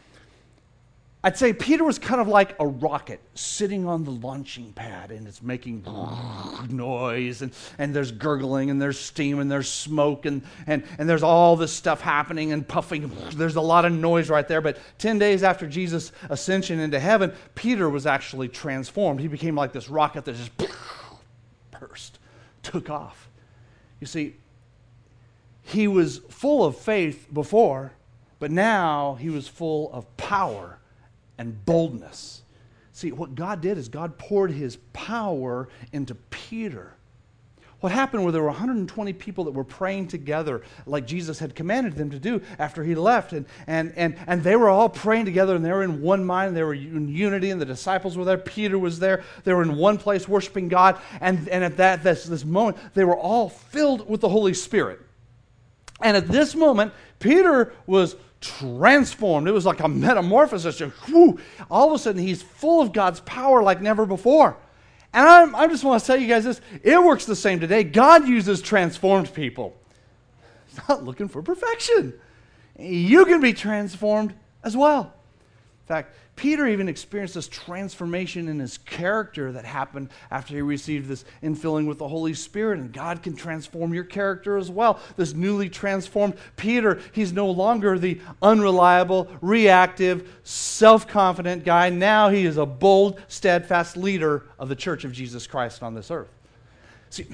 I'd 1.24 1.38
say 1.38 1.54
Peter 1.54 1.84
was 1.84 1.98
kind 1.98 2.20
of 2.20 2.28
like 2.28 2.54
a 2.60 2.66
rocket 2.66 3.18
sitting 3.34 3.86
on 3.86 4.04
the 4.04 4.10
launching 4.10 4.74
pad 4.74 5.10
and 5.10 5.26
it's 5.26 5.42
making 5.42 5.82
noise 6.68 7.40
and, 7.40 7.50
and 7.78 7.96
there's 7.96 8.12
gurgling 8.12 8.68
and 8.68 8.80
there's 8.80 9.00
steam 9.00 9.38
and 9.38 9.50
there's 9.50 9.70
smoke 9.70 10.26
and, 10.26 10.42
and, 10.66 10.84
and 10.98 11.08
there's 11.08 11.22
all 11.22 11.56
this 11.56 11.72
stuff 11.72 12.02
happening 12.02 12.52
and 12.52 12.68
puffing. 12.68 13.10
There's 13.36 13.56
a 13.56 13.62
lot 13.62 13.86
of 13.86 13.92
noise 13.92 14.28
right 14.28 14.46
there. 14.46 14.60
But 14.60 14.78
10 14.98 15.18
days 15.18 15.42
after 15.42 15.66
Jesus' 15.66 16.12
ascension 16.28 16.78
into 16.78 17.00
heaven, 17.00 17.32
Peter 17.54 17.88
was 17.88 18.06
actually 18.06 18.48
transformed. 18.48 19.18
He 19.18 19.28
became 19.28 19.54
like 19.54 19.72
this 19.72 19.88
rocket 19.88 20.26
that 20.26 20.36
just 20.36 20.52
burst, 21.80 22.18
took 22.62 22.90
off. 22.90 23.30
You 23.98 24.06
see, 24.06 24.34
he 25.62 25.88
was 25.88 26.18
full 26.28 26.66
of 26.66 26.76
faith 26.76 27.28
before, 27.32 27.92
but 28.38 28.50
now 28.50 29.14
he 29.14 29.30
was 29.30 29.48
full 29.48 29.90
of 29.90 30.14
power 30.18 30.80
and 31.38 31.64
boldness. 31.64 32.42
See, 32.92 33.10
what 33.12 33.34
God 33.34 33.60
did 33.60 33.76
is 33.76 33.88
God 33.88 34.18
poured 34.18 34.52
his 34.52 34.76
power 34.92 35.68
into 35.92 36.14
Peter. 36.14 36.94
What 37.84 37.92
happened 37.92 38.24
were 38.24 38.32
there 38.32 38.40
were 38.40 38.48
120 38.48 39.12
people 39.12 39.44
that 39.44 39.50
were 39.50 39.62
praying 39.62 40.08
together 40.08 40.62
like 40.86 41.06
Jesus 41.06 41.38
had 41.38 41.54
commanded 41.54 41.96
them 41.96 42.08
to 42.10 42.18
do 42.18 42.40
after 42.58 42.82
he 42.82 42.94
left. 42.94 43.34
And, 43.34 43.44
and, 43.66 43.92
and, 43.96 44.16
and 44.26 44.42
they 44.42 44.56
were 44.56 44.70
all 44.70 44.88
praying 44.88 45.26
together 45.26 45.54
and 45.54 45.62
they 45.62 45.70
were 45.70 45.82
in 45.82 46.00
one 46.00 46.24
mind. 46.24 46.56
They 46.56 46.62
were 46.62 46.72
in 46.72 47.08
unity 47.08 47.50
and 47.50 47.60
the 47.60 47.66
disciples 47.66 48.16
were 48.16 48.24
there. 48.24 48.38
Peter 48.38 48.78
was 48.78 49.00
there. 49.00 49.22
They 49.42 49.52
were 49.52 49.62
in 49.62 49.76
one 49.76 49.98
place 49.98 50.26
worshiping 50.26 50.68
God. 50.68 50.98
And, 51.20 51.46
and 51.50 51.62
at 51.62 51.76
that, 51.76 52.02
this, 52.02 52.24
this 52.24 52.42
moment, 52.42 52.78
they 52.94 53.04
were 53.04 53.18
all 53.18 53.50
filled 53.50 54.08
with 54.08 54.22
the 54.22 54.30
Holy 54.30 54.54
Spirit. 54.54 55.00
And 56.00 56.16
at 56.16 56.28
this 56.28 56.54
moment, 56.54 56.94
Peter 57.18 57.74
was 57.86 58.16
transformed. 58.44 59.48
It 59.48 59.52
was 59.52 59.66
like 59.66 59.80
a 59.80 59.88
metamorphosis. 59.88 60.76
Just, 60.76 60.94
all 61.70 61.88
of 61.88 61.92
a 61.94 61.98
sudden, 61.98 62.22
he's 62.22 62.42
full 62.42 62.82
of 62.82 62.92
God's 62.92 63.20
power 63.20 63.62
like 63.62 63.80
never 63.80 64.06
before. 64.06 64.56
And 65.12 65.28
I'm, 65.28 65.54
I 65.54 65.66
just 65.68 65.84
want 65.84 66.00
to 66.00 66.06
tell 66.06 66.16
you 66.16 66.26
guys 66.26 66.44
this 66.44 66.60
it 66.82 67.02
works 67.02 67.24
the 67.24 67.36
same 67.36 67.60
today. 67.60 67.84
God 67.84 68.28
uses 68.28 68.60
transformed 68.60 69.32
people. 69.32 69.76
He's 70.66 70.78
not 70.88 71.04
looking 71.04 71.28
for 71.28 71.42
perfection. 71.42 72.14
You 72.78 73.24
can 73.24 73.40
be 73.40 73.52
transformed 73.52 74.34
as 74.62 74.76
well. 74.76 75.13
In 75.84 75.88
fact, 75.88 76.16
Peter 76.34 76.66
even 76.66 76.88
experienced 76.88 77.34
this 77.34 77.46
transformation 77.46 78.48
in 78.48 78.58
his 78.58 78.78
character 78.78 79.52
that 79.52 79.66
happened 79.66 80.08
after 80.30 80.54
he 80.54 80.62
received 80.62 81.08
this 81.08 81.26
infilling 81.42 81.86
with 81.86 81.98
the 81.98 82.08
Holy 82.08 82.32
Spirit. 82.32 82.78
And 82.78 82.90
God 82.90 83.22
can 83.22 83.36
transform 83.36 83.92
your 83.92 84.04
character 84.04 84.56
as 84.56 84.70
well. 84.70 84.98
This 85.16 85.34
newly 85.34 85.68
transformed 85.68 86.36
Peter, 86.56 87.00
he's 87.12 87.34
no 87.34 87.50
longer 87.50 87.98
the 87.98 88.18
unreliable, 88.40 89.28
reactive, 89.42 90.40
self 90.42 91.06
confident 91.06 91.66
guy. 91.66 91.90
Now 91.90 92.30
he 92.30 92.46
is 92.46 92.56
a 92.56 92.64
bold, 92.64 93.20
steadfast 93.28 93.94
leader 93.94 94.46
of 94.58 94.70
the 94.70 94.76
church 94.76 95.04
of 95.04 95.12
Jesus 95.12 95.46
Christ 95.46 95.82
on 95.82 95.94
this 95.94 96.10
earth. 96.10 96.30
See, 97.10 97.26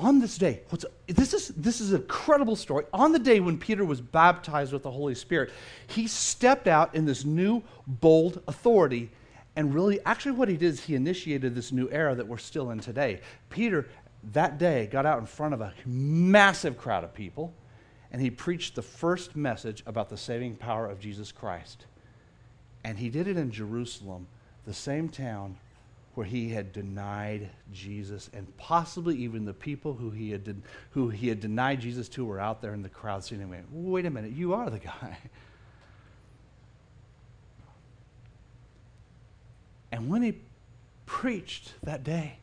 on 0.00 0.18
this 0.18 0.38
day, 0.38 0.62
this, 1.06 1.34
is, 1.34 1.48
this 1.48 1.80
is 1.80 1.92
a 1.92 1.98
credible 1.98 2.56
story. 2.56 2.86
On 2.92 3.12
the 3.12 3.18
day 3.18 3.38
when 3.38 3.58
Peter 3.58 3.84
was 3.84 4.00
baptized 4.00 4.72
with 4.72 4.82
the 4.82 4.90
Holy 4.90 5.14
Spirit, 5.14 5.52
he 5.86 6.06
stepped 6.06 6.66
out 6.66 6.94
in 6.94 7.04
this 7.04 7.24
new, 7.24 7.62
bold 7.86 8.42
authority. 8.48 9.10
And 9.56 9.74
really, 9.74 10.00
actually, 10.06 10.32
what 10.32 10.48
he 10.48 10.56
did 10.56 10.72
is 10.72 10.80
he 10.80 10.94
initiated 10.94 11.54
this 11.54 11.70
new 11.70 11.88
era 11.90 12.14
that 12.14 12.26
we're 12.26 12.38
still 12.38 12.70
in 12.70 12.80
today. 12.80 13.20
Peter, 13.50 13.88
that 14.32 14.58
day, 14.58 14.86
got 14.86 15.04
out 15.06 15.18
in 15.18 15.26
front 15.26 15.54
of 15.54 15.60
a 15.60 15.72
massive 15.84 16.78
crowd 16.78 17.04
of 17.04 17.12
people 17.12 17.52
and 18.12 18.20
he 18.20 18.30
preached 18.30 18.74
the 18.74 18.82
first 18.82 19.36
message 19.36 19.82
about 19.86 20.08
the 20.08 20.16
saving 20.16 20.56
power 20.56 20.86
of 20.86 20.98
Jesus 20.98 21.30
Christ. 21.30 21.86
And 22.82 22.98
he 22.98 23.08
did 23.08 23.28
it 23.28 23.36
in 23.36 23.50
Jerusalem, 23.50 24.26
the 24.66 24.74
same 24.74 25.08
town 25.08 25.58
where 26.14 26.26
he 26.26 26.48
had 26.48 26.72
denied 26.72 27.50
Jesus, 27.72 28.30
and 28.32 28.56
possibly 28.56 29.16
even 29.16 29.44
the 29.44 29.54
people 29.54 29.94
who 29.94 30.10
he 30.10 30.30
had, 30.30 30.44
de- 30.44 30.56
who 30.90 31.08
he 31.08 31.28
had 31.28 31.40
denied 31.40 31.80
Jesus 31.80 32.08
to 32.10 32.24
were 32.24 32.40
out 32.40 32.60
there 32.60 32.74
in 32.74 32.82
the 32.82 32.88
crowd 32.88 33.24
seeing 33.24 33.40
him. 33.40 33.66
Wait 33.70 34.06
a 34.06 34.10
minute, 34.10 34.32
you 34.32 34.54
are 34.54 34.70
the 34.70 34.78
guy. 34.78 35.18
And 39.92 40.08
when 40.08 40.22
he 40.22 40.38
preached 41.04 41.72
that 41.82 42.04
day, 42.04 42.38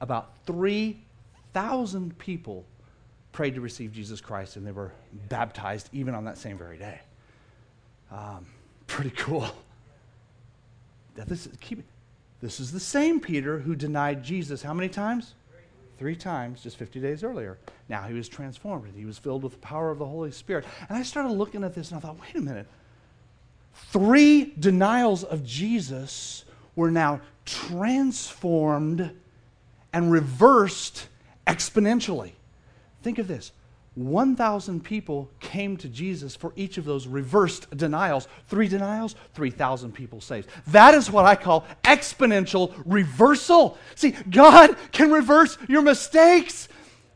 about 0.00 0.32
3,000 0.46 2.18
people 2.18 2.64
prayed 3.32 3.54
to 3.54 3.60
receive 3.60 3.92
Jesus 3.92 4.20
Christ, 4.20 4.56
and 4.56 4.66
they 4.66 4.72
were 4.72 4.92
baptized 5.28 5.88
even 5.92 6.14
on 6.14 6.24
that 6.24 6.36
same 6.36 6.58
very 6.58 6.78
day. 6.78 7.00
Um, 8.10 8.46
pretty 8.86 9.10
cool. 9.10 9.48
Now 11.16 11.24
this 11.24 11.46
is, 11.46 11.56
keep, 11.60 11.84
this 12.40 12.60
is 12.60 12.72
the 12.72 12.80
same 12.80 13.20
Peter 13.20 13.58
who 13.58 13.74
denied 13.74 14.22
Jesus 14.22 14.62
how 14.62 14.74
many 14.74 14.88
times? 14.88 15.34
Three 15.98 16.16
times, 16.16 16.62
just 16.62 16.78
50 16.78 16.98
days 16.98 17.22
earlier. 17.22 17.58
Now 17.88 18.04
he 18.04 18.14
was 18.14 18.26
transformed. 18.26 18.90
He 18.96 19.04
was 19.04 19.18
filled 19.18 19.42
with 19.42 19.52
the 19.52 19.58
power 19.58 19.90
of 19.90 19.98
the 19.98 20.06
Holy 20.06 20.30
Spirit. 20.30 20.64
And 20.88 20.96
I 20.96 21.02
started 21.02 21.32
looking 21.32 21.62
at 21.62 21.74
this 21.74 21.90
and 21.90 21.98
I 21.98 22.00
thought, 22.00 22.18
wait 22.18 22.34
a 22.36 22.40
minute. 22.40 22.66
Three 23.74 24.54
denials 24.58 25.24
of 25.24 25.44
Jesus 25.44 26.44
were 26.74 26.90
now 26.90 27.20
transformed 27.44 29.10
and 29.92 30.10
reversed 30.10 31.08
exponentially. 31.46 32.32
Think 33.02 33.18
of 33.18 33.28
this 33.28 33.52
1,000 34.08 34.82
people 34.82 35.30
came 35.40 35.76
to 35.78 35.88
Jesus 35.88 36.36
for 36.36 36.52
each 36.56 36.78
of 36.78 36.84
those 36.84 37.06
reversed 37.06 37.76
denials. 37.76 38.28
Three 38.46 38.68
denials, 38.68 39.14
3,000 39.34 39.92
people 39.92 40.20
saved. 40.20 40.48
That 40.68 40.94
is 40.94 41.10
what 41.10 41.24
I 41.24 41.36
call 41.36 41.66
exponential 41.82 42.74
reversal. 42.86 43.76
See, 43.94 44.12
God 44.30 44.76
can 44.92 45.10
reverse 45.10 45.58
your 45.68 45.82
mistakes 45.82 46.68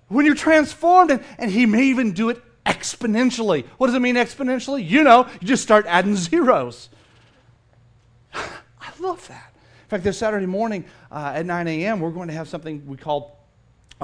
when 0.08 0.26
you're 0.26 0.34
transformed, 0.34 1.10
and, 1.10 1.24
and 1.38 1.50
He 1.50 1.66
may 1.66 1.84
even 1.84 2.12
do 2.12 2.28
it 2.28 2.42
exponentially. 2.66 3.64
What 3.78 3.88
does 3.88 3.96
it 3.96 4.00
mean 4.00 4.16
exponentially? 4.16 4.88
You 4.88 5.04
know, 5.04 5.28
you 5.40 5.46
just 5.46 5.62
start 5.62 5.86
adding 5.86 6.16
zeros. 6.16 6.88
I 8.34 8.90
love 9.00 9.26
that. 9.28 9.54
In 9.84 9.88
fact, 9.88 10.04
this 10.04 10.18
Saturday 10.18 10.46
morning 10.46 10.84
uh, 11.10 11.32
at 11.36 11.46
9 11.46 11.68
a.m., 11.68 12.00
we're 12.00 12.10
going 12.10 12.28
to 12.28 12.34
have 12.34 12.48
something 12.48 12.86
we 12.86 12.96
call 12.96 13.43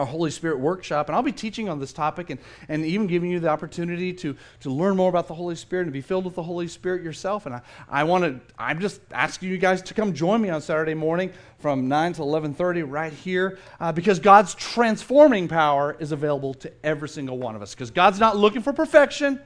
our 0.01 0.07
Holy 0.07 0.31
Spirit 0.31 0.59
workshop, 0.59 1.09
and 1.09 1.15
I'll 1.15 1.23
be 1.23 1.31
teaching 1.31 1.69
on 1.69 1.79
this 1.79 1.93
topic 1.93 2.31
and, 2.31 2.41
and 2.69 2.85
even 2.85 3.07
giving 3.07 3.31
you 3.31 3.39
the 3.39 3.49
opportunity 3.49 4.13
to, 4.15 4.35
to 4.61 4.71
learn 4.71 4.97
more 4.97 5.11
about 5.11 5.29
the 5.29 5.35
Holy 5.35 5.55
Spirit 5.55 5.83
and 5.83 5.93
be 5.93 6.01
filled 6.01 6.25
with 6.25 6.35
the 6.35 6.43
Holy 6.43 6.67
Spirit 6.69 7.03
yourself. 7.03 7.47
And 7.47 7.55
I, 7.55 7.61
I 7.89 8.05
want 8.05 8.25
to, 8.25 8.41
I'm 8.59 8.81
just 8.81 9.01
asking 9.13 9.51
you 9.51 9.59
guys 9.59 9.83
to 9.83 9.95
come 9.95 10.15
join 10.15 10.41
me 10.41 10.49
on 10.49 10.63
Saturday 10.63 10.95
morning 10.95 11.33
from 11.59 11.87
9 11.89 12.15
to 12.15 12.23
11.30 12.23 12.85
right 12.91 13.13
here 13.13 13.59
uh, 13.79 13.93
because 13.93 14.19
God's 14.19 14.55
transforming 14.55 15.47
power 15.47 15.97
is 16.01 16.13
available 16.13 16.55
to 16.55 16.73
every 16.83 17.09
single 17.09 17.39
one 17.39 17.55
of 17.55 17.63
us 17.63 17.75
because 17.75 17.91
God's 17.91 18.19
not 18.19 18.37
looking 18.37 18.63
for 18.63 18.73
perfection. 18.73 19.41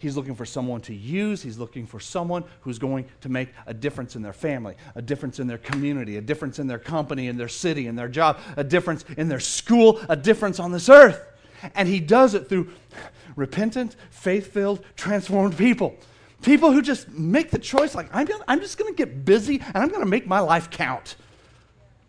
He's 0.00 0.16
looking 0.16 0.34
for 0.34 0.46
someone 0.46 0.80
to 0.82 0.94
use. 0.94 1.42
He's 1.42 1.58
looking 1.58 1.86
for 1.86 2.00
someone 2.00 2.44
who's 2.62 2.78
going 2.78 3.04
to 3.20 3.28
make 3.28 3.50
a 3.66 3.74
difference 3.74 4.16
in 4.16 4.22
their 4.22 4.32
family, 4.32 4.74
a 4.94 5.02
difference 5.02 5.38
in 5.38 5.46
their 5.46 5.58
community, 5.58 6.16
a 6.16 6.22
difference 6.22 6.58
in 6.58 6.66
their 6.66 6.78
company, 6.78 7.28
in 7.28 7.36
their 7.36 7.48
city, 7.48 7.86
in 7.86 7.96
their 7.96 8.08
job, 8.08 8.38
a 8.56 8.64
difference 8.64 9.04
in 9.18 9.28
their 9.28 9.40
school, 9.40 10.00
a 10.08 10.16
difference 10.16 10.58
on 10.58 10.72
this 10.72 10.88
earth. 10.88 11.20
And 11.74 11.86
he 11.86 12.00
does 12.00 12.32
it 12.32 12.48
through 12.48 12.70
repentant, 13.36 13.94
faith 14.10 14.54
filled, 14.54 14.82
transformed 14.96 15.58
people. 15.58 15.94
People 16.40 16.72
who 16.72 16.80
just 16.80 17.10
make 17.10 17.50
the 17.50 17.58
choice, 17.58 17.94
like, 17.94 18.08
I'm, 18.10 18.26
I'm 18.48 18.60
just 18.60 18.78
going 18.78 18.90
to 18.90 18.96
get 18.96 19.26
busy 19.26 19.60
and 19.60 19.76
I'm 19.76 19.88
going 19.88 20.00
to 20.00 20.08
make 20.08 20.26
my 20.26 20.40
life 20.40 20.70
count. 20.70 21.16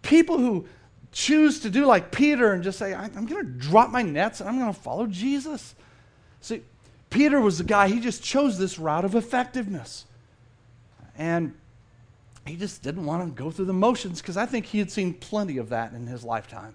People 0.01 0.37
who 0.37 0.65
choose 1.11 1.59
to 1.59 1.69
do 1.69 1.85
like 1.85 2.13
Peter 2.13 2.53
and 2.53 2.63
just 2.63 2.79
say, 2.79 2.93
I'm 2.93 3.25
going 3.25 3.45
to 3.45 3.51
drop 3.51 3.89
my 3.89 4.01
nets 4.01 4.39
and 4.39 4.47
I'm 4.47 4.57
going 4.57 4.73
to 4.73 4.79
follow 4.79 5.07
Jesus. 5.07 5.75
See, 6.39 6.61
Peter 7.11 7.39
was 7.39 7.59
the 7.59 7.63
guy, 7.63 7.89
he 7.89 7.99
just 7.99 8.23
chose 8.23 8.57
this 8.57 8.79
route 8.79 9.05
of 9.05 9.13
effectiveness. 9.13 10.05
And 11.17 11.53
he 12.47 12.55
just 12.55 12.81
didn't 12.81 13.05
want 13.05 13.23
to 13.23 13.43
go 13.43 13.51
through 13.51 13.65
the 13.65 13.73
motions 13.73 14.21
because 14.21 14.37
I 14.37 14.47
think 14.47 14.65
he 14.65 14.79
had 14.79 14.89
seen 14.89 15.13
plenty 15.13 15.57
of 15.57 15.69
that 15.69 15.93
in 15.93 16.07
his 16.07 16.23
lifetime. 16.23 16.73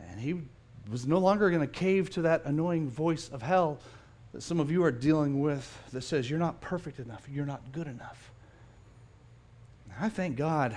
And 0.00 0.20
he 0.20 0.42
was 0.90 1.06
no 1.06 1.18
longer 1.18 1.48
going 1.48 1.62
to 1.62 1.66
cave 1.66 2.10
to 2.10 2.22
that 2.22 2.44
annoying 2.44 2.90
voice 2.90 3.28
of 3.30 3.40
hell 3.40 3.78
that 4.32 4.42
some 4.42 4.60
of 4.60 4.70
you 4.70 4.84
are 4.84 4.90
dealing 4.90 5.40
with 5.40 5.78
that 5.92 6.02
says, 6.02 6.28
You're 6.28 6.38
not 6.38 6.60
perfect 6.60 6.98
enough, 6.98 7.26
you're 7.30 7.46
not 7.46 7.72
good 7.72 7.86
enough. 7.86 8.30
And 9.84 10.04
I 10.04 10.08
thank 10.08 10.36
God 10.36 10.76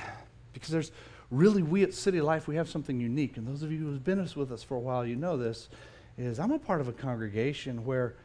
because 0.53 0.69
there's 0.69 0.91
really, 1.31 1.63
we 1.63 1.83
at 1.83 1.93
City 1.93 2.21
Life, 2.21 2.47
we 2.47 2.55
have 2.55 2.69
something 2.69 2.99
unique. 2.99 3.35
And 3.35 3.47
those 3.47 3.63
of 3.63 3.71
you 3.71 3.79
who 3.79 3.91
have 3.91 4.03
been 4.03 4.19
with 4.35 4.51
us 4.51 4.61
for 4.61 4.77
a 4.77 4.79
while, 4.79 5.05
you 5.05 5.15
know 5.15 5.37
this, 5.37 5.69
is 6.17 6.39
I'm 6.39 6.51
a 6.51 6.59
part 6.59 6.81
of 6.81 6.87
a 6.87 6.93
congregation 6.93 7.83
where 7.83 8.15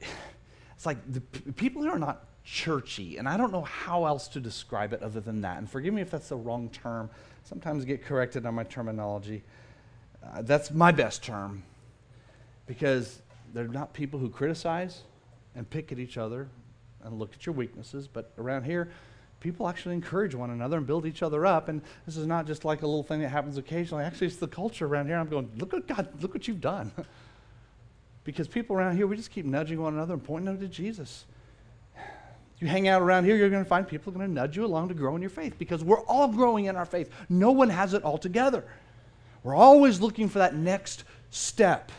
it's 0.74 0.86
like 0.86 0.98
the 1.12 1.20
p- 1.20 1.52
people 1.52 1.82
who 1.82 1.88
are 1.88 1.98
not 1.98 2.24
churchy, 2.44 3.16
and 3.16 3.28
I 3.28 3.36
don't 3.36 3.52
know 3.52 3.62
how 3.62 4.04
else 4.04 4.28
to 4.28 4.40
describe 4.40 4.92
it 4.92 5.02
other 5.02 5.20
than 5.20 5.40
that. 5.42 5.58
And 5.58 5.68
forgive 5.68 5.94
me 5.94 6.02
if 6.02 6.10
that's 6.10 6.28
the 6.28 6.36
wrong 6.36 6.68
term. 6.70 7.10
Sometimes 7.44 7.84
I 7.84 7.86
get 7.86 8.04
corrected 8.04 8.46
on 8.46 8.54
my 8.54 8.64
terminology. 8.64 9.42
Uh, 10.22 10.42
that's 10.42 10.70
my 10.70 10.92
best 10.92 11.22
term 11.22 11.62
because 12.66 13.20
they're 13.52 13.68
not 13.68 13.92
people 13.92 14.18
who 14.18 14.28
criticize 14.28 15.02
and 15.54 15.68
pick 15.68 15.92
at 15.92 15.98
each 15.98 16.16
other 16.16 16.48
and 17.02 17.18
look 17.18 17.34
at 17.34 17.46
your 17.46 17.54
weaknesses, 17.54 18.08
but 18.08 18.32
around 18.38 18.64
here, 18.64 18.90
people 19.40 19.68
actually 19.68 19.94
encourage 19.94 20.34
one 20.34 20.50
another 20.50 20.78
and 20.78 20.86
build 20.86 21.04
each 21.04 21.22
other 21.22 21.44
up. 21.44 21.68
And 21.68 21.82
this 22.06 22.16
is 22.16 22.26
not 22.26 22.46
just 22.46 22.64
like 22.64 22.82
a 22.82 22.86
little 22.86 23.02
thing 23.02 23.20
that 23.20 23.28
happens 23.28 23.58
occasionally. 23.58 24.02
Actually, 24.02 24.28
it's 24.28 24.36
the 24.36 24.48
culture 24.48 24.86
around 24.86 25.06
here. 25.06 25.16
I'm 25.16 25.28
going, 25.28 25.50
look 25.58 25.74
at 25.74 25.86
God, 25.86 26.08
look 26.22 26.32
what 26.32 26.48
you've 26.48 26.62
done. 26.62 26.92
Because 28.24 28.48
people 28.48 28.76
around 28.76 28.96
here, 28.96 29.06
we 29.06 29.16
just 29.16 29.30
keep 29.30 29.44
nudging 29.44 29.80
one 29.80 29.94
another 29.94 30.14
and 30.14 30.24
pointing 30.24 30.46
them 30.46 30.58
to 30.60 30.68
Jesus. 30.68 31.26
You 32.58 32.68
hang 32.68 32.88
out 32.88 33.02
around 33.02 33.24
here, 33.24 33.36
you're 33.36 33.50
going 33.50 33.62
to 33.62 33.68
find 33.68 33.86
people 33.86 34.12
are 34.12 34.16
going 34.16 34.28
to 34.28 34.32
nudge 34.32 34.56
you 34.56 34.64
along 34.64 34.88
to 34.88 34.94
grow 34.94 35.14
in 35.16 35.22
your 35.22 35.30
faith 35.30 35.58
because 35.58 35.84
we're 35.84 36.00
all 36.02 36.28
growing 36.28 36.64
in 36.64 36.76
our 36.76 36.86
faith. 36.86 37.10
No 37.28 37.50
one 37.50 37.68
has 37.68 37.94
it 37.94 38.02
all 38.02 38.16
together. 38.16 38.64
We're 39.42 39.54
always 39.54 40.00
looking 40.00 40.28
for 40.28 40.38
that 40.38 40.54
next 40.54 41.04
step 41.30 41.92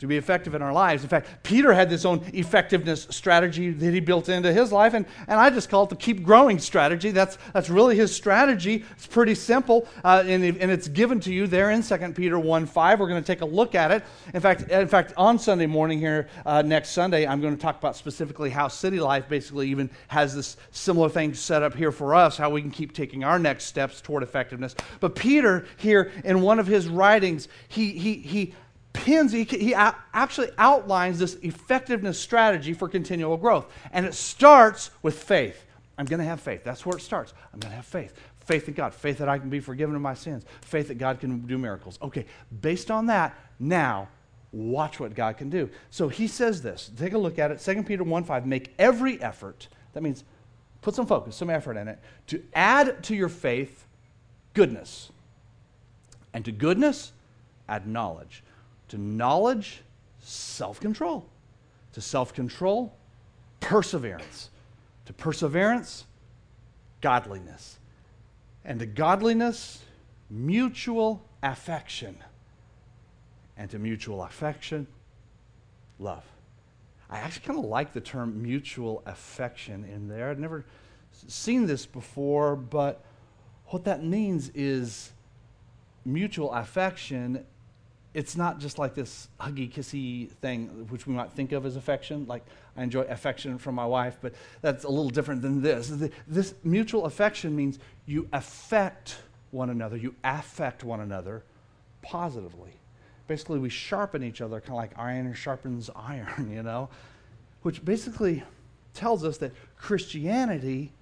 to 0.00 0.06
be 0.06 0.16
effective 0.16 0.54
in 0.54 0.62
our 0.62 0.72
lives. 0.72 1.02
In 1.02 1.10
fact, 1.10 1.28
Peter 1.42 1.74
had 1.74 1.90
this 1.90 2.06
own 2.06 2.22
effectiveness 2.32 3.06
strategy 3.10 3.70
that 3.70 3.92
he 3.92 4.00
built 4.00 4.30
into 4.30 4.50
his 4.50 4.72
life, 4.72 4.94
and, 4.94 5.04
and 5.28 5.38
I 5.38 5.50
just 5.50 5.68
call 5.68 5.84
it 5.84 5.90
the 5.90 5.96
keep 5.96 6.22
growing 6.22 6.58
strategy. 6.58 7.10
That's, 7.10 7.36
that's 7.52 7.68
really 7.68 7.96
his 7.96 8.14
strategy. 8.14 8.84
It's 8.92 9.06
pretty 9.06 9.34
simple, 9.34 9.86
uh, 10.02 10.24
and, 10.26 10.42
and 10.42 10.70
it's 10.70 10.88
given 10.88 11.20
to 11.20 11.32
you 11.32 11.46
there 11.46 11.70
in 11.70 11.82
2 11.82 11.98
Peter 12.14 12.38
1 12.38 12.66
5. 12.66 13.00
We're 13.00 13.08
going 13.08 13.22
to 13.22 13.26
take 13.26 13.42
a 13.42 13.46
look 13.46 13.74
at 13.74 13.90
it. 13.90 14.02
In 14.32 14.40
fact, 14.40 14.70
in 14.70 14.88
fact 14.88 15.12
on 15.18 15.38
Sunday 15.38 15.66
morning 15.66 15.98
here, 15.98 16.28
uh, 16.46 16.62
next 16.62 16.90
Sunday, 16.90 17.26
I'm 17.26 17.42
going 17.42 17.54
to 17.54 17.60
talk 17.60 17.78
about 17.78 17.94
specifically 17.94 18.48
how 18.48 18.68
City 18.68 19.00
Life 19.00 19.28
basically 19.28 19.68
even 19.68 19.90
has 20.08 20.34
this 20.34 20.56
similar 20.70 21.10
thing 21.10 21.34
set 21.34 21.62
up 21.62 21.74
here 21.74 21.92
for 21.92 22.14
us, 22.14 22.38
how 22.38 22.48
we 22.48 22.62
can 22.62 22.70
keep 22.70 22.94
taking 22.94 23.22
our 23.22 23.38
next 23.38 23.64
steps 23.64 24.00
toward 24.00 24.22
effectiveness. 24.22 24.74
But 25.00 25.14
Peter, 25.14 25.66
here 25.76 26.10
in 26.24 26.40
one 26.40 26.58
of 26.58 26.66
his 26.66 26.88
writings, 26.88 27.48
he, 27.68 27.92
he, 27.92 28.14
he 28.14 28.54
pins, 28.92 29.32
he, 29.32 29.44
he 29.44 29.74
actually 29.74 30.50
outlines 30.58 31.18
this 31.18 31.34
effectiveness 31.42 32.18
strategy 32.18 32.72
for 32.72 32.88
continual 32.88 33.36
growth. 33.36 33.66
And 33.92 34.06
it 34.06 34.14
starts 34.14 34.90
with 35.02 35.22
faith. 35.22 35.64
I'm 35.98 36.06
going 36.06 36.18
to 36.18 36.24
have 36.24 36.40
faith. 36.40 36.64
That's 36.64 36.84
where 36.86 36.96
it 36.96 37.02
starts. 37.02 37.34
I'm 37.52 37.60
going 37.60 37.70
to 37.70 37.76
have 37.76 37.86
faith. 37.86 38.14
Faith 38.40 38.68
in 38.68 38.74
God. 38.74 38.94
Faith 38.94 39.18
that 39.18 39.28
I 39.28 39.38
can 39.38 39.50
be 39.50 39.60
forgiven 39.60 39.94
of 39.94 40.02
my 40.02 40.14
sins. 40.14 40.44
Faith 40.62 40.88
that 40.88 40.98
God 40.98 41.20
can 41.20 41.40
do 41.40 41.58
miracles. 41.58 41.98
Okay, 42.02 42.26
based 42.60 42.90
on 42.90 43.06
that, 43.06 43.36
now 43.58 44.08
watch 44.52 44.98
what 44.98 45.14
God 45.14 45.36
can 45.36 45.50
do. 45.50 45.68
So 45.90 46.08
he 46.08 46.26
says 46.26 46.62
this. 46.62 46.90
Take 46.96 47.12
a 47.12 47.18
look 47.18 47.38
at 47.38 47.50
it. 47.50 47.60
2 47.60 47.82
Peter 47.82 48.02
1 48.02 48.24
5. 48.24 48.46
Make 48.46 48.74
every 48.78 49.20
effort. 49.22 49.68
That 49.92 50.02
means 50.02 50.24
put 50.80 50.94
some 50.94 51.06
focus, 51.06 51.36
some 51.36 51.50
effort 51.50 51.76
in 51.76 51.86
it, 51.86 51.98
to 52.28 52.42
add 52.54 53.02
to 53.04 53.14
your 53.14 53.28
faith 53.28 53.86
goodness. 54.54 55.10
And 56.32 56.44
to 56.44 56.52
goodness, 56.52 57.12
add 57.68 57.86
knowledge 57.86 58.42
to 58.90 58.98
knowledge, 58.98 59.82
self 60.20 60.80
control. 60.80 61.26
To 61.92 62.00
self 62.00 62.34
control, 62.34 62.92
perseverance. 63.60 64.50
To 65.06 65.12
perseverance, 65.12 66.04
godliness. 67.00 67.78
And 68.64 68.78
to 68.80 68.86
godliness, 68.86 69.82
mutual 70.28 71.22
affection. 71.42 72.16
And 73.56 73.70
to 73.70 73.78
mutual 73.78 74.24
affection, 74.24 74.86
love. 75.98 76.24
I 77.08 77.18
actually 77.18 77.46
kind 77.46 77.58
of 77.58 77.64
like 77.64 77.92
the 77.92 78.00
term 78.00 78.42
mutual 78.42 79.02
affection 79.06 79.84
in 79.84 80.08
there. 80.08 80.30
I've 80.30 80.38
never 80.38 80.64
seen 81.12 81.66
this 81.66 81.86
before, 81.86 82.56
but 82.56 83.04
what 83.66 83.84
that 83.84 84.02
means 84.02 84.50
is 84.54 85.12
mutual 86.04 86.52
affection 86.52 87.44
it's 88.12 88.36
not 88.36 88.58
just 88.58 88.78
like 88.78 88.94
this 88.94 89.28
huggy, 89.38 89.72
kissy 89.72 90.30
thing, 90.30 90.86
which 90.88 91.06
we 91.06 91.14
might 91.14 91.30
think 91.32 91.52
of 91.52 91.64
as 91.64 91.76
affection. 91.76 92.26
Like 92.26 92.44
I 92.76 92.82
enjoy 92.82 93.02
affection 93.02 93.58
from 93.58 93.76
my 93.76 93.86
wife, 93.86 94.18
but 94.20 94.34
that's 94.62 94.84
a 94.84 94.88
little 94.88 95.10
different 95.10 95.42
than 95.42 95.62
this. 95.62 95.92
This 96.26 96.54
mutual 96.64 97.06
affection 97.06 97.54
means 97.54 97.78
you 98.06 98.28
affect 98.32 99.18
one 99.52 99.70
another, 99.70 99.96
you 99.96 100.14
affect 100.24 100.82
one 100.82 101.00
another 101.00 101.44
positively. 102.02 102.72
Basically, 103.28 103.60
we 103.60 103.68
sharpen 103.68 104.24
each 104.24 104.40
other, 104.40 104.60
kind 104.60 104.72
of 104.72 104.76
like 104.76 104.98
iron 104.98 105.32
sharpens 105.34 105.88
iron, 105.94 106.50
you 106.52 106.62
know, 106.62 106.88
which 107.62 107.84
basically 107.84 108.42
tells 108.92 109.24
us 109.24 109.38
that 109.38 109.52
Christianity, 109.76 110.92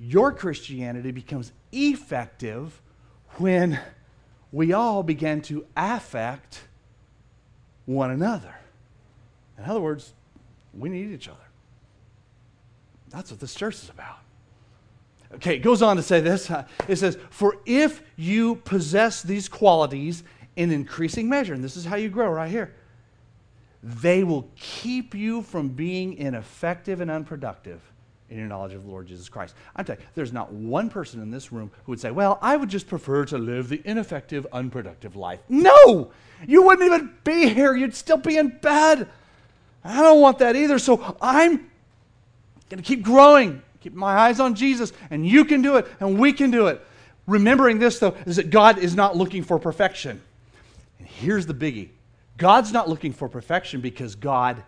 your 0.00 0.32
Christianity, 0.32 1.12
becomes 1.12 1.52
effective 1.70 2.80
when 3.36 3.78
we 4.52 4.72
all 4.72 5.02
began 5.02 5.40
to 5.42 5.66
affect 5.76 6.62
one 7.86 8.10
another. 8.10 8.54
In 9.58 9.64
other 9.64 9.80
words, 9.80 10.12
we 10.74 10.88
need 10.88 11.12
each 11.12 11.28
other. 11.28 11.38
That's 13.10 13.30
what 13.30 13.40
this 13.40 13.54
church 13.54 13.74
is 13.74 13.88
about. 13.88 14.18
Okay, 15.34 15.56
it 15.56 15.60
goes 15.60 15.82
on 15.82 15.96
to 15.96 16.02
say 16.02 16.20
this. 16.20 16.50
It 16.88 16.96
says, 16.96 17.16
For 17.30 17.56
if 17.66 18.02
you 18.16 18.56
possess 18.56 19.22
these 19.22 19.48
qualities 19.48 20.24
in 20.56 20.72
increasing 20.72 21.28
measure, 21.28 21.54
and 21.54 21.62
this 21.62 21.76
is 21.76 21.84
how 21.84 21.96
you 21.96 22.08
grow 22.08 22.30
right 22.30 22.50
here, 22.50 22.74
they 23.82 24.24
will 24.24 24.48
keep 24.56 25.14
you 25.14 25.42
from 25.42 25.68
being 25.68 26.14
ineffective 26.14 27.00
and 27.00 27.10
unproductive 27.10 27.80
in 28.30 28.38
your 28.38 28.46
knowledge 28.46 28.72
of 28.72 28.84
the 28.84 28.90
Lord 28.90 29.06
Jesus 29.06 29.28
Christ. 29.28 29.54
I'm 29.74 29.84
telling 29.84 30.00
you, 30.00 30.06
there's 30.14 30.32
not 30.32 30.52
one 30.52 30.88
person 30.88 31.20
in 31.20 31.30
this 31.30 31.52
room 31.52 31.70
who 31.84 31.92
would 31.92 32.00
say, 32.00 32.10
Well, 32.10 32.38
I 32.40 32.56
would 32.56 32.68
just 32.68 32.86
prefer 32.86 33.24
to 33.26 33.38
live 33.38 33.68
the 33.68 33.82
ineffective, 33.84 34.46
unproductive 34.52 35.16
life. 35.16 35.40
No! 35.48 36.12
You 36.46 36.62
wouldn't 36.62 36.86
even 36.86 37.14
be 37.24 37.48
here. 37.48 37.74
You'd 37.74 37.94
still 37.94 38.16
be 38.16 38.38
in 38.38 38.48
bed. 38.48 39.08
I 39.84 40.00
don't 40.00 40.20
want 40.20 40.38
that 40.38 40.56
either. 40.56 40.78
So 40.78 41.16
I'm 41.20 41.70
going 42.68 42.82
to 42.82 42.82
keep 42.82 43.02
growing, 43.02 43.62
keep 43.80 43.94
my 43.94 44.16
eyes 44.16 44.40
on 44.40 44.54
Jesus, 44.54 44.92
and 45.10 45.26
you 45.26 45.44
can 45.44 45.60
do 45.60 45.76
it, 45.76 45.86
and 45.98 46.18
we 46.18 46.32
can 46.32 46.50
do 46.50 46.68
it. 46.68 46.80
Remembering 47.26 47.78
this, 47.78 47.98
though, 47.98 48.14
is 48.26 48.36
that 48.36 48.50
God 48.50 48.78
is 48.78 48.94
not 48.94 49.16
looking 49.16 49.42
for 49.42 49.58
perfection. 49.58 50.22
And 50.98 51.08
here's 51.08 51.46
the 51.46 51.54
biggie 51.54 51.90
God's 52.36 52.72
not 52.72 52.88
looking 52.88 53.12
for 53.12 53.28
perfection 53.28 53.80
because 53.80 54.14
God 54.14 54.62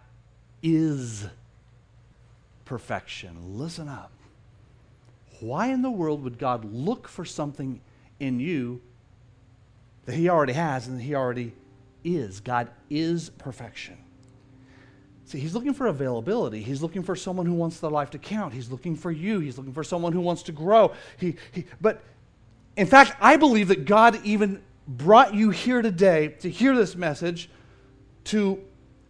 is 0.63 1.27
perfection. 2.73 3.59
Listen 3.59 3.87
up. 3.87 4.11
Why 5.41 5.67
in 5.67 5.83
the 5.83 5.91
world 5.91 6.25
would 6.25 6.39
God 6.39 6.65
look 6.65 7.07
for 7.07 7.23
something 7.23 7.83
in 8.19 8.41
you 8.41 8.81
that 10.07 10.15
He 10.15 10.31
already 10.31 10.55
has 10.55 10.89
and 10.89 10.99
that 10.99 11.03
He 11.03 11.15
already 11.15 11.53
is? 12.03 12.41
God 12.41 12.71
is 12.89 13.29
perfection. 13.29 13.99
See, 15.27 15.39
He's 15.39 15.55
looking 15.55 15.75
for 15.75 15.89
availability. 15.89 16.63
He's 16.63 16.81
looking 16.81 17.03
for 17.03 17.15
someone 17.15 17.45
who 17.45 17.53
wants 17.53 17.79
their 17.79 17.91
life 17.91 18.09
to 18.13 18.19
count. 18.19 18.55
He's 18.55 18.71
looking 18.71 18.97
for 18.97 19.11
you. 19.11 19.41
He's 19.41 19.59
looking 19.59 19.75
for 19.75 19.85
someone 19.85 20.15
who 20.15 20.23
wants 20.23 20.43
to 20.45 20.53
grow. 20.53 20.93
He, 21.19 21.37
he, 21.51 21.67
but 21.79 22.03
in 22.79 22.87
fact, 22.87 23.15
I 23.21 23.37
believe 23.37 23.69
that 23.69 23.85
God 23.85 24.19
even 24.25 24.63
brought 24.89 25.35
you 25.35 25.51
here 25.51 25.83
today 25.83 26.29
to 26.41 26.49
hear 26.49 26.75
this 26.75 26.97
message 26.97 27.51
to 28.25 28.65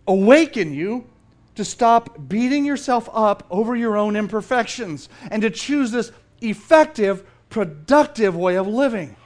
awaken 0.08 0.74
you 0.74 1.06
to 1.54 1.64
stop 1.64 2.28
beating 2.28 2.64
yourself 2.64 3.08
up 3.12 3.46
over 3.50 3.76
your 3.76 3.96
own 3.96 4.16
imperfections 4.16 5.08
and 5.30 5.42
to 5.42 5.50
choose 5.50 5.90
this 5.90 6.12
effective, 6.40 7.24
productive 7.50 8.36
way 8.36 8.56
of 8.56 8.66
living. 8.66 9.16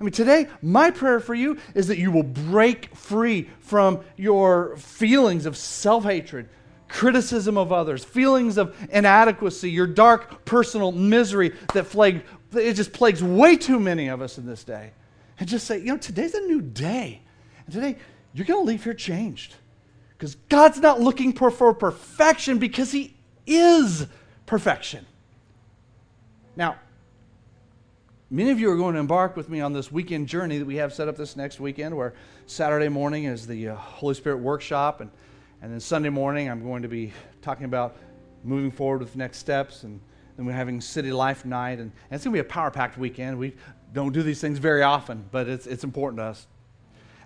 I 0.00 0.04
mean, 0.04 0.12
today, 0.12 0.48
my 0.60 0.90
prayer 0.90 1.20
for 1.20 1.34
you 1.34 1.58
is 1.74 1.88
that 1.88 1.98
you 1.98 2.10
will 2.10 2.22
break 2.22 2.94
free 2.94 3.48
from 3.60 4.00
your 4.16 4.76
feelings 4.76 5.46
of 5.46 5.56
self 5.56 6.04
hatred, 6.04 6.48
criticism 6.88 7.56
of 7.56 7.72
others, 7.72 8.04
feelings 8.04 8.58
of 8.58 8.76
inadequacy, 8.90 9.70
your 9.70 9.86
dark 9.86 10.44
personal 10.44 10.92
misery 10.92 11.54
that 11.72 11.88
plague, 11.88 12.22
it 12.52 12.74
just 12.74 12.92
plagues 12.92 13.22
way 13.22 13.56
too 13.56 13.80
many 13.80 14.08
of 14.08 14.20
us 14.20 14.36
in 14.36 14.46
this 14.46 14.64
day. 14.64 14.92
And 15.38 15.48
just 15.48 15.66
say, 15.66 15.78
you 15.78 15.86
know, 15.86 15.96
today's 15.96 16.34
a 16.34 16.40
new 16.40 16.60
day. 16.60 17.22
And 17.64 17.74
today, 17.74 17.96
you're 18.34 18.46
going 18.46 18.60
to 18.60 18.66
leave 18.66 18.84
here 18.84 18.94
changed. 18.94 19.54
Because 20.16 20.34
God's 20.48 20.80
not 20.80 21.00
looking 21.00 21.32
for, 21.32 21.50
perfection 21.74 22.58
because 22.58 22.92
He 22.92 23.14
is 23.46 24.06
perfection. 24.46 25.06
Now, 26.56 26.76
many 28.30 28.50
of 28.50 28.58
you 28.58 28.70
are 28.70 28.76
going 28.76 28.94
to 28.94 29.00
embark 29.00 29.36
with 29.36 29.48
me 29.50 29.60
on 29.60 29.72
this 29.72 29.92
weekend 29.92 30.26
journey 30.26 30.58
that 30.58 30.64
we 30.64 30.76
have 30.76 30.94
set 30.94 31.08
up 31.08 31.16
this 31.16 31.36
next 31.36 31.60
weekend, 31.60 31.94
where 31.96 32.14
Saturday 32.46 32.88
morning 32.88 33.24
is 33.24 33.46
the 33.46 33.68
uh, 33.68 33.74
Holy 33.76 34.14
Spirit 34.14 34.38
workshop, 34.38 35.00
and, 35.00 35.10
and 35.60 35.72
then 35.72 35.80
Sunday 35.80 36.08
morning 36.08 36.48
I'm 36.48 36.62
going 36.62 36.82
to 36.82 36.88
be 36.88 37.12
talking 37.42 37.66
about 37.66 37.96
moving 38.42 38.70
forward 38.70 39.00
with 39.00 39.16
next 39.16 39.38
steps, 39.38 39.82
and 39.82 40.00
then 40.36 40.46
we're 40.46 40.52
having 40.52 40.80
City 40.80 41.12
Life 41.12 41.44
Night, 41.44 41.78
and, 41.78 41.92
and 42.10 42.12
it's 42.12 42.24
going 42.24 42.34
to 42.34 42.42
be 42.42 42.46
a 42.46 42.50
power 42.50 42.70
packed 42.70 42.96
weekend. 42.96 43.38
We 43.38 43.54
don't 43.92 44.12
do 44.12 44.22
these 44.22 44.40
things 44.40 44.58
very 44.58 44.82
often, 44.82 45.26
but 45.30 45.48
it's, 45.48 45.66
it's 45.66 45.84
important 45.84 46.20
to 46.20 46.24
us. 46.24 46.46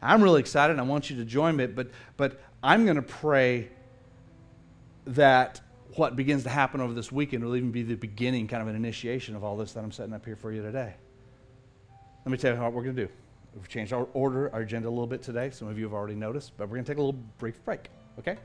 I'm 0.03 0.22
really 0.22 0.40
excited. 0.40 0.72
And 0.72 0.81
I 0.81 0.85
want 0.85 1.11
you 1.11 1.16
to 1.16 1.24
join 1.24 1.57
me, 1.57 1.66
but, 1.66 1.88
but 2.16 2.40
I'm 2.62 2.85
going 2.85 2.96
to 2.96 3.03
pray 3.03 3.68
that 5.07 5.61
what 5.96 6.14
begins 6.14 6.42
to 6.44 6.51
happen 6.51 6.81
over 6.81 6.92
this 6.92 7.11
weekend 7.11 7.42
will 7.42 7.57
even 7.57 7.73
be 7.73 7.83
the 7.83 7.94
beginning, 7.94 8.49
kind 8.49 8.62
of 8.62 8.68
an 8.68 8.77
initiation 8.77 9.35
of 9.35 9.42
all 9.42 9.57
this 9.57 9.73
that 9.73 9.83
I'm 9.83 9.92
setting 9.92 10.12
up 10.12 10.25
here 10.25 10.37
for 10.37 10.53
you 10.53 10.62
today. 10.62 10.94
Let 12.25 12.33
me 12.33 12.37
tell 12.37 12.55
you 12.55 12.61
what 12.61 12.73
we're 12.73 12.83
going 12.83 12.96
to 12.96 13.07
do. 13.07 13.12
We've 13.55 13.68
changed 13.68 13.92
our 13.92 14.07
order, 14.12 14.53
our 14.53 14.61
agenda 14.61 14.88
a 14.88 14.90
little 14.90 15.07
bit 15.07 15.23
today. 15.23 15.51
Some 15.51 15.68
of 15.68 15.79
you 15.79 15.85
have 15.85 15.94
already 15.94 16.14
noticed, 16.14 16.53
but 16.57 16.68
we're 16.68 16.77
going 16.77 16.85
to 16.85 16.92
take 16.92 16.99
a 16.99 17.03
little 17.03 17.20
brief 17.38 17.64
break, 17.64 17.88
okay? 18.18 18.37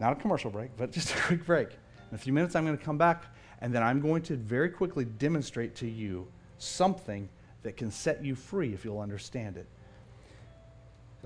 Not 0.00 0.12
a 0.12 0.16
commercial 0.16 0.50
break, 0.50 0.70
but 0.76 0.92
just 0.92 1.14
a 1.14 1.18
quick 1.18 1.44
break. 1.44 1.70
In 2.10 2.14
a 2.14 2.18
few 2.18 2.32
minutes, 2.32 2.54
I'm 2.54 2.64
going 2.64 2.78
to 2.78 2.84
come 2.84 2.96
back, 2.96 3.24
and 3.60 3.74
then 3.74 3.82
I'm 3.82 4.00
going 4.00 4.22
to 4.22 4.36
very 4.36 4.70
quickly 4.70 5.04
demonstrate 5.04 5.74
to 5.76 5.88
you 5.88 6.28
something 6.58 7.28
that 7.64 7.76
can 7.76 7.90
set 7.90 8.24
you 8.24 8.36
free 8.36 8.72
if 8.72 8.84
you'll 8.84 9.00
understand 9.00 9.56
it. 9.56 9.66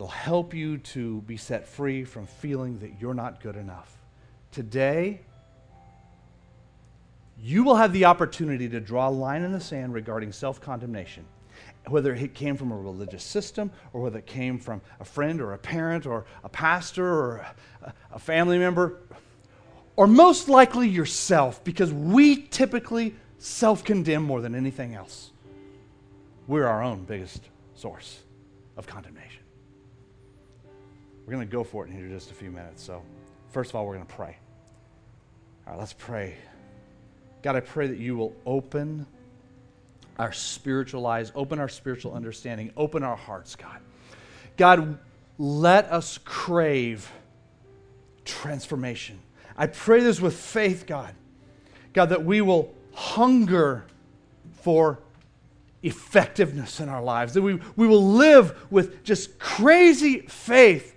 It'll 0.01 0.09
help 0.09 0.55
you 0.55 0.79
to 0.79 1.21
be 1.27 1.37
set 1.37 1.69
free 1.69 2.05
from 2.05 2.27
feeling 2.27 2.79
that 2.79 2.99
you're 2.99 3.13
not 3.13 3.43
good 3.43 3.55
enough. 3.55 3.95
Today, 4.51 5.21
you 7.39 7.65
will 7.65 7.75
have 7.77 7.93
the 7.93 8.07
opportunity 8.07 8.67
to 8.71 8.81
draw 8.81 9.11
a 9.11 9.11
line 9.11 9.43
in 9.43 9.53
the 9.53 9.61
sand 9.61 9.93
regarding 9.93 10.33
self 10.33 10.59
condemnation. 10.59 11.27
Whether 11.87 12.15
it 12.15 12.33
came 12.33 12.57
from 12.57 12.73
a 12.73 12.79
religious 12.79 13.23
system, 13.23 13.71
or 13.93 14.01
whether 14.01 14.21
it 14.21 14.27
came 14.27 14.59
from 14.59 14.81
a 15.01 15.05
friend, 15.05 15.39
or 15.39 15.53
a 15.53 15.59
parent, 15.59 16.07
or 16.07 16.25
a 16.45 16.49
pastor, 16.49 17.07
or 17.07 17.47
a 18.11 18.19
family 18.19 18.57
member, 18.57 19.01
or 19.97 20.07
most 20.07 20.49
likely 20.49 20.89
yourself, 20.89 21.63
because 21.63 21.93
we 21.93 22.37
typically 22.37 23.15
self 23.39 23.85
condemn 23.85 24.23
more 24.23 24.41
than 24.41 24.55
anything 24.55 24.95
else. 24.95 25.31
We're 26.47 26.67
our 26.67 26.83
own 26.83 27.05
biggest 27.05 27.43
source 27.75 28.21
of 28.79 28.87
condemnation. 28.87 29.39
We're 31.31 31.37
going 31.37 31.47
to 31.47 31.53
go 31.53 31.62
for 31.62 31.87
it 31.87 31.90
in 31.90 31.97
here 31.97 32.09
just 32.09 32.33
a 32.33 32.35
few 32.35 32.51
minutes. 32.51 32.83
So, 32.83 33.05
first 33.51 33.71
of 33.71 33.77
all, 33.77 33.87
we're 33.87 33.95
going 33.95 34.07
to 34.07 34.12
pray. 34.12 34.37
All 35.64 35.75
right, 35.75 35.79
let's 35.79 35.93
pray. 35.93 36.35
God, 37.45 37.55
I 37.55 37.61
pray 37.61 37.87
that 37.87 37.99
you 37.99 38.16
will 38.16 38.35
open 38.45 39.07
our 40.19 40.33
spiritual 40.33 41.07
eyes, 41.07 41.31
open 41.37 41.61
our 41.61 41.69
spiritual 41.69 42.14
understanding, 42.14 42.73
open 42.77 43.05
our 43.05 43.14
hearts, 43.14 43.55
God. 43.55 43.79
God, 44.57 44.99
let 45.38 45.85
us 45.93 46.19
crave 46.19 47.09
transformation. 48.25 49.21
I 49.57 49.69
pray 49.69 50.01
this 50.01 50.21
with 50.21 50.35
faith, 50.35 50.85
God. 50.85 51.14
God, 51.93 52.07
that 52.07 52.25
we 52.25 52.40
will 52.40 52.75
hunger 52.93 53.85
for 54.62 54.99
effectiveness 55.85 56.81
in 56.81 56.88
our 56.88 57.05
lives, 57.05 57.35
that 57.35 57.43
we, 57.43 57.61
we 57.77 57.87
will 57.87 58.05
live 58.05 58.66
with 58.69 59.05
just 59.05 59.38
crazy 59.38 60.23
faith 60.23 60.97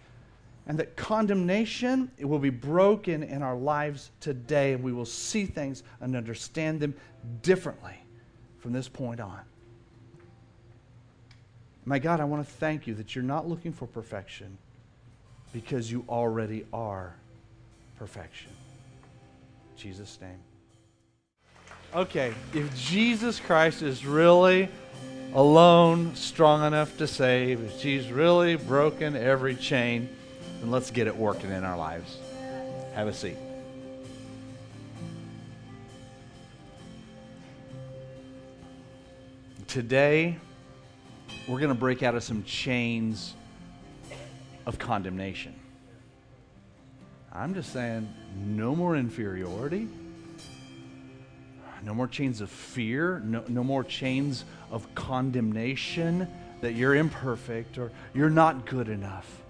and 0.68 0.80
that 0.80 0.96
condemnation 0.96 2.10
it 2.18 2.26
will 2.26 2.40
be 2.40 2.50
broken 2.50 3.24
in 3.24 3.42
our 3.42 3.56
lives 3.56 4.12
today 4.20 4.74
and 4.74 4.84
we 4.84 4.94
will 4.94 5.06
see 5.06 5.46
things 5.46 5.84
and 6.00 6.16
understand 6.16 6.80
them 6.80 6.94
differently 7.42 7.96
from 8.60 8.72
this 8.72 8.88
point 8.88 9.20
on. 9.20 9.40
My 11.86 12.00
god 12.00 12.22
i 12.22 12.24
want 12.24 12.46
to 12.48 12.54
thank 12.54 12.88
you 12.88 12.94
that 12.96 13.16
you're 13.16 13.24
not 13.24 13.48
looking 13.48 13.74
for 13.74 13.88
perfection 13.88 14.58
because 15.52 15.92
you 15.92 16.06
already 16.08 16.66
are 16.72 17.14
perfection. 18.00 18.52
In 19.72 19.78
jesus 19.78 20.18
name. 20.22 20.40
Okay 21.94 22.34
if 22.54 22.74
jesus 22.78 23.40
christ 23.40 23.82
is 23.82 24.06
really 24.06 24.70
alone 25.34 26.16
strong 26.16 26.66
enough 26.66 26.96
to 26.98 27.08
save 27.08 27.60
if 27.60 27.82
he's 27.82 28.12
really 28.12 28.56
broken 28.56 29.16
every 29.16 29.56
chain 29.56 30.08
and 30.64 30.72
let's 30.72 30.92
get 30.92 31.08
it 31.08 31.16
working 31.16 31.52
in 31.52 31.66
our 31.66 31.78
lives. 31.78 32.18
Have 32.96 33.10
a 33.10 33.14
seat. 33.14 33.36
Today, 39.68 40.38
we're 41.50 41.60
going 41.60 41.74
to 41.74 41.80
break 41.80 42.02
out 42.02 42.16
of 42.16 42.24
some 42.24 42.44
chains 42.44 43.34
of 44.66 44.80
condemnation. 44.80 45.54
I'm 47.34 47.54
just 47.54 47.74
saying, 47.74 48.14
no 48.38 48.74
more 48.74 48.96
inferiority, 48.96 49.90
no 51.84 51.94
more 51.94 52.08
chains 52.08 52.40
of 52.40 52.50
fear, 52.50 53.20
no, 53.26 53.44
no 53.50 53.66
more 53.66 53.84
chains 53.84 54.46
of 54.72 54.96
condemnation 54.96 56.26
that 56.62 56.76
you're 56.76 56.96
imperfect 56.96 57.78
or 57.78 57.92
you're 58.14 58.30
not 58.30 58.66
good 58.66 58.88
enough. 58.88 59.42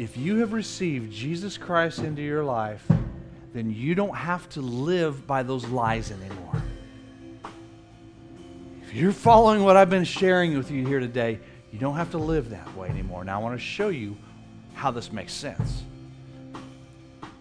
If 0.00 0.16
you 0.16 0.36
have 0.36 0.54
received 0.54 1.12
Jesus 1.12 1.58
Christ 1.58 1.98
into 1.98 2.22
your 2.22 2.42
life, 2.42 2.90
then 3.52 3.70
you 3.70 3.94
don't 3.94 4.16
have 4.16 4.48
to 4.50 4.62
live 4.62 5.26
by 5.26 5.42
those 5.42 5.66
lies 5.66 6.10
anymore. 6.10 6.62
If 8.80 8.94
you're 8.94 9.12
following 9.12 9.62
what 9.62 9.76
I've 9.76 9.90
been 9.90 10.04
sharing 10.04 10.56
with 10.56 10.70
you 10.70 10.86
here 10.86 11.00
today, 11.00 11.38
you 11.70 11.78
don't 11.78 11.96
have 11.96 12.12
to 12.12 12.16
live 12.18 12.48
that 12.48 12.74
way 12.74 12.88
anymore. 12.88 13.24
Now, 13.24 13.40
I 13.40 13.42
want 13.42 13.60
to 13.60 13.62
show 13.62 13.90
you 13.90 14.16
how 14.72 14.90
this 14.90 15.12
makes 15.12 15.34
sense. 15.34 15.82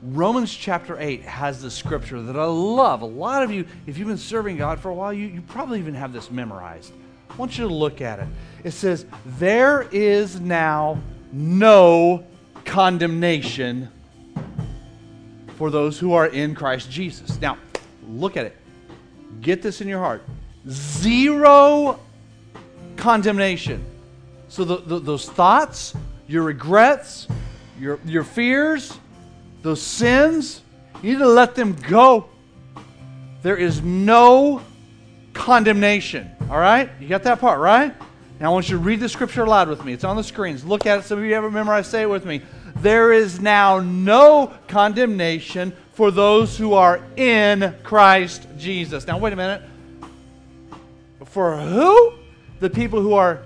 Romans 0.01 0.53
chapter 0.53 0.99
8 0.99 1.21
has 1.21 1.61
the 1.61 1.71
scripture 1.71 2.21
that 2.23 2.35
I 2.35 2.43
love. 2.43 3.03
A 3.03 3.05
lot 3.05 3.41
of 3.41 3.51
you, 3.51 3.67
if 3.87 3.97
you've 3.97 4.09
been 4.09 4.17
serving 4.17 4.57
God 4.57 4.81
for 4.81 4.89
a 4.89 4.93
while, 4.93 5.13
you, 5.13 5.27
you 5.27 5.41
probably 5.43 5.79
even 5.79 5.93
have 5.93 6.11
this 6.11 6.29
memorized. 6.29 6.91
I 7.29 7.35
want 7.35 7.57
you 7.57 7.69
to 7.69 7.73
look 7.73 8.01
at 8.01 8.19
it. 8.19 8.27
It 8.65 8.71
says, 8.71 9.05
There 9.25 9.87
is 9.93 10.41
now 10.41 11.01
no 11.31 12.25
condemnation 12.69 13.89
for 15.57 15.71
those 15.71 15.97
who 15.97 16.13
are 16.13 16.27
in 16.27 16.53
Christ 16.53 16.89
Jesus. 16.89 17.41
Now, 17.41 17.57
look 18.07 18.37
at 18.37 18.45
it. 18.45 18.55
Get 19.41 19.63
this 19.63 19.81
in 19.81 19.87
your 19.87 19.99
heart. 19.99 20.23
Zero 20.67 21.99
condemnation. 22.95 23.83
So, 24.49 24.63
the, 24.63 24.77
the, 24.77 24.99
those 24.99 25.27
thoughts, 25.27 25.95
your 26.27 26.43
regrets, 26.43 27.27
your, 27.79 27.99
your 28.05 28.23
fears, 28.23 28.97
those 29.63 29.81
sins, 29.81 30.61
you 31.01 31.13
need 31.13 31.19
to 31.19 31.27
let 31.27 31.55
them 31.55 31.75
go. 31.87 32.29
There 33.41 33.57
is 33.57 33.81
no 33.81 34.61
condemnation. 35.33 36.29
All 36.51 36.59
right? 36.59 36.89
You 36.99 37.07
got 37.07 37.23
that 37.23 37.39
part, 37.39 37.59
right? 37.59 37.95
Now 38.39 38.51
I 38.51 38.53
want 38.53 38.69
you 38.69 38.77
to 38.77 38.83
read 38.83 39.01
the 39.01 39.09
scripture 39.09 39.43
aloud 39.43 39.67
with 39.67 39.83
me. 39.83 39.91
It's 39.91 40.05
on 40.05 40.15
the 40.15 40.23
screens. 40.23 40.63
Look 40.63 40.85
at 40.85 40.99
it. 40.99 41.05
Some 41.05 41.19
of 41.19 41.25
you 41.25 41.33
haven't 41.33 41.51
memorized. 41.51 41.91
Say 41.91 42.03
it 42.03 42.09
with 42.09 42.25
me. 42.25 42.41
There 42.81 43.11
is 43.11 43.41
now 43.41 43.79
no 43.79 44.53
condemnation 44.69 45.73
for 45.93 46.11
those 46.11 46.57
who 46.57 46.73
are 46.73 47.01
in 47.17 47.75
Christ 47.83 48.47
Jesus. 48.57 49.05
Now, 49.05 49.17
wait 49.17 49.33
a 49.33 49.35
minute. 49.35 49.61
For 51.25 51.57
who? 51.57 52.13
The 52.61 52.69
people 52.69 53.01
who 53.01 53.13
are 53.13 53.41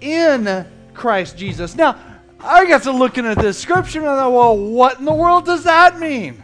in 0.00 0.64
Christ 0.94 1.36
Jesus. 1.36 1.74
Now, 1.74 1.98
I 2.38 2.66
got 2.66 2.84
to 2.84 2.92
looking 2.92 3.26
at 3.26 3.36
this 3.36 3.58
scripture 3.58 3.98
and 3.98 4.08
I 4.08 4.16
thought, 4.16 4.32
well, 4.32 4.56
what 4.56 5.00
in 5.00 5.04
the 5.04 5.12
world 5.12 5.44
does 5.44 5.64
that 5.64 5.98
mean? 5.98 6.40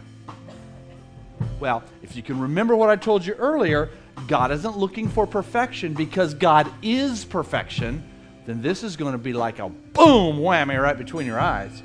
Well, 1.61 1.83
if 2.03 2.17
you 2.17 2.21
can 2.21 2.37
remember 2.37 2.75
what 2.75 2.89
I 2.89 2.97
told 2.97 3.25
you 3.25 3.33
earlier, 3.35 3.89
God 4.27 4.51
isn't 4.51 4.77
looking 4.77 5.07
for 5.07 5.25
perfection 5.25 5.93
because 5.93 6.33
God 6.33 6.69
is 6.81 7.23
perfection, 7.23 8.03
then 8.45 8.61
this 8.61 8.83
is 8.83 8.97
going 8.97 9.13
to 9.13 9.17
be 9.17 9.31
like 9.31 9.59
a 9.59 9.69
boom 9.69 10.39
whammy 10.39 10.81
right 10.81 10.97
between 10.97 11.25
your 11.25 11.39
eyes. 11.39 11.81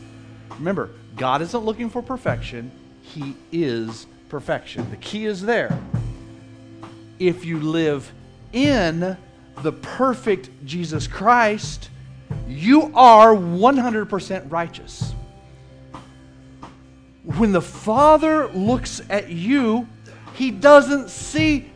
Remember, 0.61 0.91
God 1.17 1.41
isn't 1.41 1.65
looking 1.65 1.89
for 1.89 2.03
perfection, 2.03 2.71
He 3.01 3.35
is 3.51 4.07
perfection. 4.29 4.89
The 4.91 4.99
key 4.99 5.25
is 5.25 5.41
there. 5.41 5.77
If 7.19 7.47
you 7.47 7.59
live 7.59 8.13
in 8.53 9.17
the 9.63 9.73
perfect 9.73 10.51
Jesus 10.67 11.07
Christ, 11.07 11.89
you 12.47 12.93
are 12.95 13.35
100% 13.35 14.53
righteous. 14.53 15.15
When 17.25 17.53
the 17.53 17.63
Father 17.63 18.49
looks 18.49 19.01
at 19.09 19.31
you, 19.31 19.89
He 20.35 20.51
doesn't 20.51 21.09
see 21.09 21.73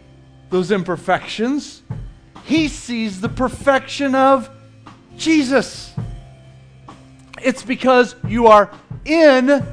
those 0.51 0.71
imperfections, 0.71 1.83
He 2.45 2.69
sees 2.69 3.23
the 3.23 3.31
perfection 3.31 4.15
of 4.15 4.51
Jesus. 5.17 5.95
It's 7.45 7.63
because 7.63 8.17
you 8.27 8.47
are 8.47 8.71
in 9.05 9.65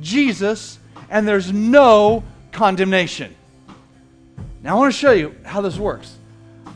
Jesus 0.00 0.78
and 1.10 1.26
there's 1.26 1.52
no 1.52 2.22
condemnation. 2.52 3.34
Now, 4.62 4.76
I 4.76 4.78
want 4.78 4.94
to 4.94 4.98
show 4.98 5.10
you 5.10 5.34
how 5.44 5.60
this 5.60 5.76
works. 5.76 6.16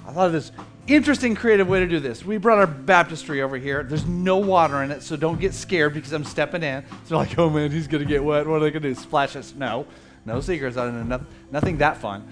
I 0.04 0.12
thought 0.12 0.26
of 0.26 0.32
this 0.32 0.50
interesting, 0.88 1.36
creative 1.36 1.68
way 1.68 1.78
to 1.78 1.86
do 1.86 2.00
this. 2.00 2.24
We 2.24 2.38
brought 2.38 2.58
our 2.58 2.66
baptistry 2.66 3.40
over 3.40 3.56
here. 3.56 3.84
There's 3.84 4.04
no 4.04 4.38
water 4.38 4.82
in 4.82 4.90
it, 4.90 5.04
so 5.04 5.14
don't 5.16 5.40
get 5.40 5.54
scared 5.54 5.94
because 5.94 6.12
I'm 6.12 6.24
stepping 6.24 6.64
in. 6.64 6.84
So, 7.04 7.16
like, 7.16 7.38
oh 7.38 7.48
man, 7.48 7.70
he's 7.70 7.86
going 7.86 8.02
to 8.02 8.08
get 8.08 8.24
wet. 8.24 8.44
What 8.44 8.56
are 8.56 8.60
they 8.60 8.70
going 8.72 8.82
to 8.82 8.88
do? 8.88 8.94
Splash 8.96 9.36
us? 9.36 9.54
No. 9.54 9.86
No 10.24 10.40
secrets. 10.40 10.74
Nothing, 10.76 11.26
nothing 11.52 11.78
that 11.78 11.98
fun. 11.98 12.26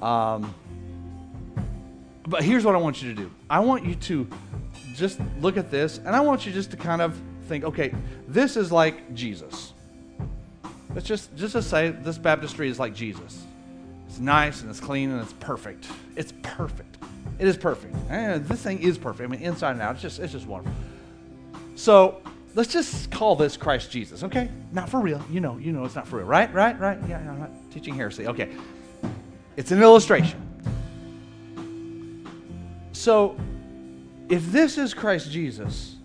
Um, 0.00 0.54
but 2.26 2.42
here's 2.42 2.64
what 2.64 2.74
I 2.74 2.78
want 2.78 3.02
you 3.02 3.14
to 3.14 3.22
do 3.22 3.30
I 3.48 3.60
want 3.60 3.86
you 3.86 3.94
to 3.94 4.28
just 4.94 5.20
look 5.40 5.56
at 5.56 5.70
this, 5.70 5.98
and 5.98 6.08
I 6.08 6.20
want 6.20 6.44
you 6.44 6.52
just 6.52 6.70
to 6.72 6.76
kind 6.76 7.00
of 7.00 7.18
think 7.46 7.64
okay, 7.64 7.94
this 8.28 8.56
is 8.56 8.70
like 8.70 9.14
Jesus. 9.14 9.72
Let's 10.96 11.06
just, 11.06 11.36
just 11.36 11.52
to 11.52 11.62
say 11.62 11.90
this 11.90 12.16
baptistry 12.16 12.70
is 12.70 12.78
like 12.78 12.94
Jesus. 12.94 13.44
It's 14.08 14.18
nice 14.18 14.62
and 14.62 14.70
it's 14.70 14.80
clean 14.80 15.10
and 15.10 15.20
it's 15.20 15.34
perfect. 15.34 15.86
It's 16.16 16.32
perfect. 16.42 16.96
It 17.38 17.46
is 17.46 17.58
perfect. 17.58 17.94
And 18.08 18.46
this 18.46 18.62
thing 18.62 18.82
is 18.82 18.96
perfect. 18.96 19.28
I 19.28 19.30
mean, 19.30 19.42
inside 19.42 19.72
and 19.72 19.82
out, 19.82 19.96
it's 19.96 20.02
just, 20.02 20.18
it's 20.20 20.32
just 20.32 20.46
wonderful. 20.46 20.74
So 21.74 22.22
let's 22.54 22.72
just 22.72 23.10
call 23.10 23.36
this 23.36 23.58
Christ 23.58 23.90
Jesus, 23.90 24.22
okay? 24.22 24.48
Not 24.72 24.88
for 24.88 25.00
real. 25.00 25.22
You 25.30 25.40
know, 25.40 25.58
you 25.58 25.70
know 25.70 25.84
it's 25.84 25.94
not 25.94 26.08
for 26.08 26.16
real, 26.16 26.26
right? 26.26 26.50
Right? 26.54 26.80
Right? 26.80 26.98
Yeah, 27.06 27.18
I'm 27.18 27.40
not 27.40 27.50
teaching 27.70 27.94
heresy. 27.94 28.26
Okay. 28.26 28.48
It's 29.58 29.72
an 29.72 29.82
illustration. 29.82 30.40
So 32.92 33.36
if 34.30 34.50
this 34.50 34.78
is 34.78 34.94
Christ 34.94 35.30
Jesus, 35.30 35.95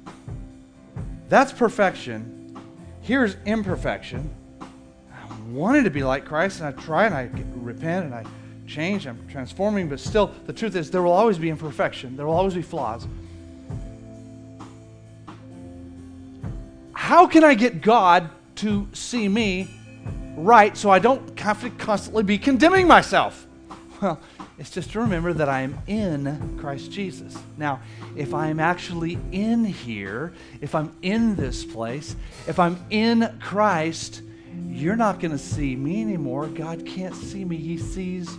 that's 1.31 1.53
perfection. 1.53 2.59
Here's 2.99 3.37
imperfection. 3.45 4.29
I 4.59 5.33
wanted 5.47 5.85
to 5.85 5.89
be 5.89 6.03
like 6.03 6.25
Christ, 6.25 6.59
and 6.59 6.67
I 6.67 6.81
try 6.81 7.05
and 7.05 7.15
I 7.15 7.29
repent 7.55 8.03
and 8.03 8.13
I 8.13 8.25
change. 8.67 9.07
I'm 9.07 9.25
transforming, 9.29 9.87
but 9.87 10.01
still, 10.01 10.33
the 10.45 10.51
truth 10.51 10.75
is, 10.75 10.91
there 10.91 11.01
will 11.01 11.13
always 11.13 11.37
be 11.37 11.49
imperfection. 11.49 12.17
There 12.17 12.25
will 12.25 12.33
always 12.33 12.53
be 12.53 12.61
flaws. 12.61 13.07
How 16.91 17.27
can 17.27 17.45
I 17.45 17.53
get 17.53 17.81
God 17.81 18.29
to 18.55 18.89
see 18.91 19.29
me 19.29 19.69
right 20.35 20.75
so 20.75 20.89
I 20.89 20.99
don't 20.99 21.39
have 21.39 21.61
to 21.61 21.69
constantly 21.69 22.23
be 22.23 22.37
condemning 22.37 22.89
myself? 22.89 23.47
Well, 24.01 24.19
it's 24.61 24.69
just 24.69 24.91
to 24.91 24.99
remember 24.99 25.33
that 25.33 25.49
I 25.49 25.61
am 25.61 25.75
in 25.87 26.59
Christ 26.59 26.91
Jesus. 26.91 27.35
Now, 27.57 27.79
if 28.15 28.35
I 28.35 28.49
am 28.49 28.59
actually 28.59 29.17
in 29.31 29.65
here, 29.65 30.33
if 30.61 30.75
I'm 30.75 30.95
in 31.01 31.35
this 31.35 31.65
place, 31.65 32.15
if 32.47 32.59
I'm 32.59 32.79
in 32.91 33.39
Christ, 33.41 34.21
you're 34.67 34.95
not 34.95 35.19
going 35.19 35.31
to 35.31 35.39
see 35.39 35.75
me 35.75 36.03
anymore. 36.03 36.45
God 36.45 36.85
can't 36.85 37.15
see 37.15 37.43
me. 37.43 37.57
He 37.57 37.79
sees 37.79 38.37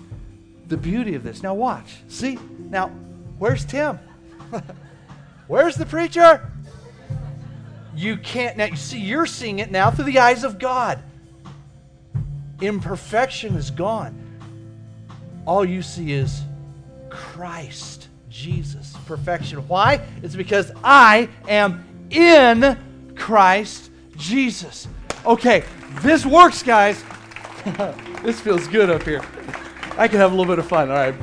the 0.69 0.77
beauty 0.77 1.17
of 1.17 1.25
this. 1.25 1.43
Now, 1.43 1.55
watch. 1.55 1.97
See? 2.07 2.39
Now, 2.71 2.91
where's 3.41 3.65
Tim? 3.65 3.99
where's 5.49 5.75
the 5.75 5.87
preacher? 5.87 6.53
You 7.97 8.17
can't. 8.17 8.57
Now, 8.57 8.67
you 8.67 8.77
see, 8.77 9.01
you're 9.01 9.27
seeing 9.27 9.59
it 9.59 9.73
now 9.73 9.91
through 9.91 10.05
the 10.05 10.21
eyes 10.21 10.45
of 10.45 10.61
God. 10.61 11.03
Imperfection 12.61 13.57
is 13.57 13.73
gone 13.73 14.22
all 15.47 15.65
you 15.65 15.83
see 15.83 16.13
is 16.13 16.43
Christ, 17.11 18.09
Jesus, 18.29 18.95
perfection. 19.07 19.59
Why? 19.69 20.01
It's 20.23 20.37
because 20.37 20.73
I 20.83 21.29
am 21.49 21.85
in 22.11 23.15
Christ 23.17 23.91
Jesus. 24.17 24.89
Okay, 25.25 25.65
this 26.01 26.25
works, 26.25 26.63
guys. 26.63 27.03
this 28.23 28.41
feels 28.41 28.67
good 28.69 28.91
up 28.91 29.03
here. 29.03 29.23
I 29.97 30.09
can 30.09 30.19
have 30.19 30.33
a 30.33 30.35
little 30.35 30.51
bit 30.51 30.59
of 30.59 30.67
fun. 30.67 30.91
All 30.91 30.97
right. 30.97 31.15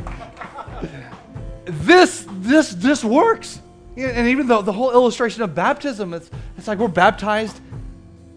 This 1.65 2.25
this 2.29 2.71
this 2.71 3.03
works. 3.03 3.61
And 3.97 4.29
even 4.29 4.47
though 4.47 4.61
the 4.61 4.71
whole 4.71 4.91
illustration 4.91 5.41
of 5.41 5.53
baptism, 5.53 6.13
it's, 6.13 6.31
it's 6.57 6.67
like 6.67 6.77
we're 6.77 6.87
baptized 6.87 7.59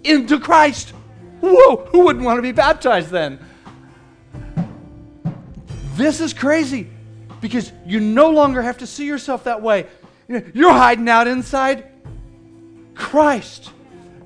into 0.03 0.41
Christ. 0.41 0.91
Whoa, 1.41 1.89
who 1.93 2.01
wouldn't 2.01 2.25
want 2.25 2.39
to 2.39 2.43
be 2.43 2.53
baptized 2.53 3.11
then? 3.11 3.39
This 5.95 6.21
is 6.21 6.33
crazy 6.33 6.89
because 7.41 7.73
you 7.87 8.01
no 8.01 8.31
longer 8.31 8.63
have 8.63 8.79
to 8.79 8.87
see 8.87 9.07
yourself 9.07 9.45
that 9.45 9.63
way. 9.63 9.87
You're 10.29 10.73
hiding 10.73 11.09
out 11.09 11.27
inside 11.27 11.87
Christ. 12.95 13.71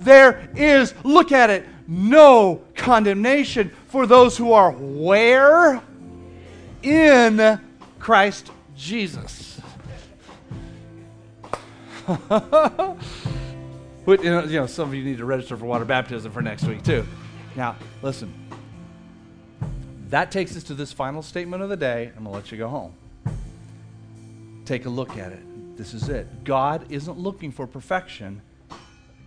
There 0.00 0.48
is, 0.54 0.94
look 1.02 1.32
at 1.32 1.50
it, 1.50 1.66
no 1.88 2.62
condemnation 2.74 3.72
for 3.88 4.06
those 4.06 4.36
who 4.36 4.52
are 4.52 4.70
where? 4.70 5.82
In 6.82 7.60
Christ 7.98 8.50
Jesus. 8.76 9.60
You 14.06 14.18
know, 14.22 14.66
some 14.68 14.88
of 14.88 14.94
you 14.94 15.02
need 15.02 15.18
to 15.18 15.24
register 15.24 15.56
for 15.56 15.64
water 15.64 15.84
baptism 15.84 16.30
for 16.30 16.40
next 16.40 16.62
week, 16.62 16.84
too. 16.84 17.04
Now, 17.56 17.74
listen. 18.02 18.45
That 20.10 20.30
takes 20.30 20.56
us 20.56 20.62
to 20.64 20.74
this 20.74 20.92
final 20.92 21.22
statement 21.22 21.62
of 21.62 21.68
the 21.68 21.76
day. 21.76 22.12
I'm 22.16 22.24
going 22.24 22.26
to 22.26 22.30
let 22.30 22.52
you 22.52 22.58
go 22.58 22.68
home. 22.68 22.94
Take 24.64 24.86
a 24.86 24.90
look 24.90 25.16
at 25.16 25.32
it. 25.32 25.76
This 25.76 25.94
is 25.94 26.08
it. 26.08 26.44
God 26.44 26.86
isn't 26.90 27.18
looking 27.18 27.52
for 27.52 27.66
perfection, 27.66 28.40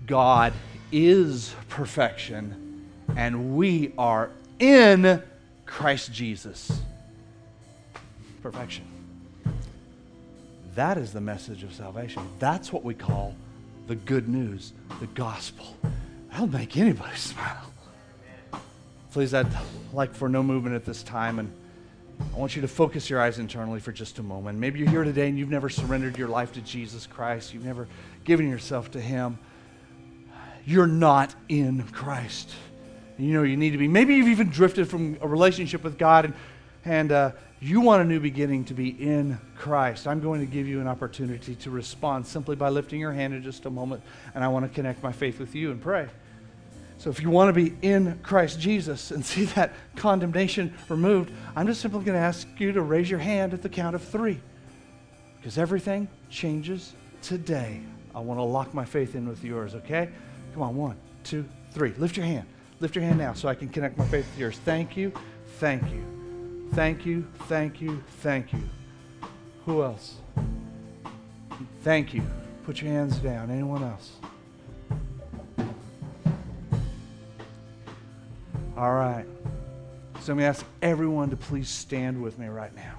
God 0.07 0.53
is 0.91 1.53
perfection, 1.67 2.87
and 3.15 3.55
we 3.55 3.93
are 3.97 4.31
in 4.59 5.21
Christ 5.65 6.11
Jesus. 6.11 6.81
Perfection. 8.41 8.85
That 10.75 10.97
is 10.97 11.13
the 11.13 11.21
message 11.21 11.63
of 11.63 11.73
salvation. 11.73 12.27
That's 12.39 12.73
what 12.73 12.83
we 12.83 12.93
call 12.93 13.35
the 13.87 13.95
good 13.95 14.27
news, 14.27 14.73
the 14.99 15.07
gospel. 15.07 15.75
That'll 16.31 16.47
make 16.47 16.77
anybody 16.77 17.15
smile. 17.15 17.71
Please, 19.11 19.33
I'd 19.33 19.47
like 19.91 20.13
for 20.13 20.29
no 20.29 20.43
movement 20.43 20.75
at 20.75 20.85
this 20.85 21.01
time, 21.01 21.39
and 21.39 21.51
I 22.31 22.37
want 22.37 22.55
you 22.55 22.61
to 22.61 22.67
focus 22.67 23.09
your 23.09 23.19
eyes 23.19 23.39
internally 23.39 23.79
for 23.79 23.91
just 23.91 24.19
a 24.19 24.23
moment. 24.23 24.59
Maybe 24.59 24.77
you're 24.77 24.89
here 24.89 25.03
today 25.03 25.27
and 25.27 25.39
you've 25.39 25.49
never 25.49 25.67
surrendered 25.67 26.15
your 26.15 26.27
life 26.27 26.53
to 26.53 26.61
Jesus 26.61 27.07
Christ, 27.07 27.51
you've 27.51 27.65
never 27.65 27.87
given 28.23 28.47
yourself 28.47 28.91
to 28.91 29.01
Him. 29.01 29.39
You're 30.63 30.85
not 30.85 31.33
in 31.47 31.83
Christ. 31.87 32.51
You 33.17 33.33
know 33.33 33.41
you 33.41 33.57
need 33.57 33.71
to 33.71 33.79
be. 33.79 33.87
Maybe 33.87 34.13
you've 34.13 34.27
even 34.27 34.49
drifted 34.49 34.87
from 34.87 35.17
a 35.21 35.27
relationship 35.27 35.83
with 35.83 35.97
God 35.97 36.25
and, 36.25 36.33
and 36.85 37.11
uh, 37.11 37.31
you 37.59 37.81
want 37.81 38.03
a 38.03 38.05
new 38.05 38.19
beginning 38.19 38.65
to 38.65 38.75
be 38.75 38.89
in 38.89 39.39
Christ. 39.57 40.05
I'm 40.05 40.19
going 40.19 40.39
to 40.41 40.45
give 40.45 40.67
you 40.67 40.81
an 40.81 40.87
opportunity 40.87 41.55
to 41.55 41.71
respond 41.71 42.27
simply 42.27 42.55
by 42.55 42.69
lifting 42.69 42.99
your 42.99 43.13
hand 43.13 43.33
in 43.33 43.41
just 43.41 43.65
a 43.65 43.71
moment, 43.71 44.03
and 44.35 44.43
I 44.43 44.49
want 44.49 44.65
to 44.65 44.69
connect 44.69 45.01
my 45.01 45.11
faith 45.11 45.39
with 45.39 45.55
you 45.55 45.71
and 45.71 45.81
pray. 45.81 46.07
So 46.99 47.09
if 47.09 47.21
you 47.21 47.29
want 47.29 47.47
to 47.47 47.53
be 47.53 47.75
in 47.81 48.19
Christ 48.23 48.59
Jesus 48.59 49.11
and 49.11 49.25
see 49.25 49.45
that 49.55 49.73
condemnation 49.95 50.73
removed, 50.89 51.31
I'm 51.55 51.65
just 51.65 51.81
simply 51.81 52.03
going 52.03 52.17
to 52.17 52.23
ask 52.23 52.47
you 52.57 52.73
to 52.73 52.81
raise 52.81 53.09
your 53.09 53.21
hand 53.21 53.53
at 53.53 53.61
the 53.61 53.69
count 53.69 53.95
of 53.95 54.03
three. 54.03 54.39
Because 55.37 55.57
everything 55.57 56.09
changes 56.29 56.93
today. 57.21 57.81
I 58.13 58.19
want 58.19 58.37
to 58.37 58.43
lock 58.43 58.73
my 58.73 58.83
faith 58.83 59.15
in 59.15 59.27
with 59.29 59.43
yours, 59.45 59.75
okay? 59.75 60.09
Come 60.53 60.61
on, 60.61 60.75
one, 60.75 60.97
two, 61.23 61.47
three. 61.71 61.93
Lift 61.93 62.17
your 62.17 62.25
hand. 62.25 62.45
Lift 62.81 62.95
your 62.95 63.05
hand 63.05 63.17
now 63.17 63.31
so 63.31 63.47
I 63.47 63.55
can 63.55 63.69
connect 63.69 63.97
my 63.97 64.05
faith 64.05 64.25
with 64.31 64.37
yours. 64.37 64.59
Thank 64.65 64.97
you. 64.97 65.13
Thank 65.57 65.83
you. 65.89 66.69
Thank 66.73 67.05
you. 67.05 67.25
Thank 67.47 67.79
you. 67.79 68.03
Thank 68.19 68.51
you. 68.51 68.63
Who 69.65 69.83
else? 69.83 70.15
Thank 71.81 72.13
you. 72.13 72.23
Put 72.65 72.81
your 72.81 72.91
hands 72.91 73.17
down. 73.19 73.51
Anyone 73.51 73.83
else? 73.83 74.11
All 78.79 78.93
right. 78.93 79.25
So 80.21 80.31
I'm 80.31 80.37
going 80.37 80.53
to 80.53 80.57
ask 80.57 80.65
everyone 80.81 81.31
to 81.31 81.35
please 81.35 81.67
stand 81.67 82.23
with 82.23 82.39
me 82.39 82.47
right 82.47 82.73
now. 82.77 82.95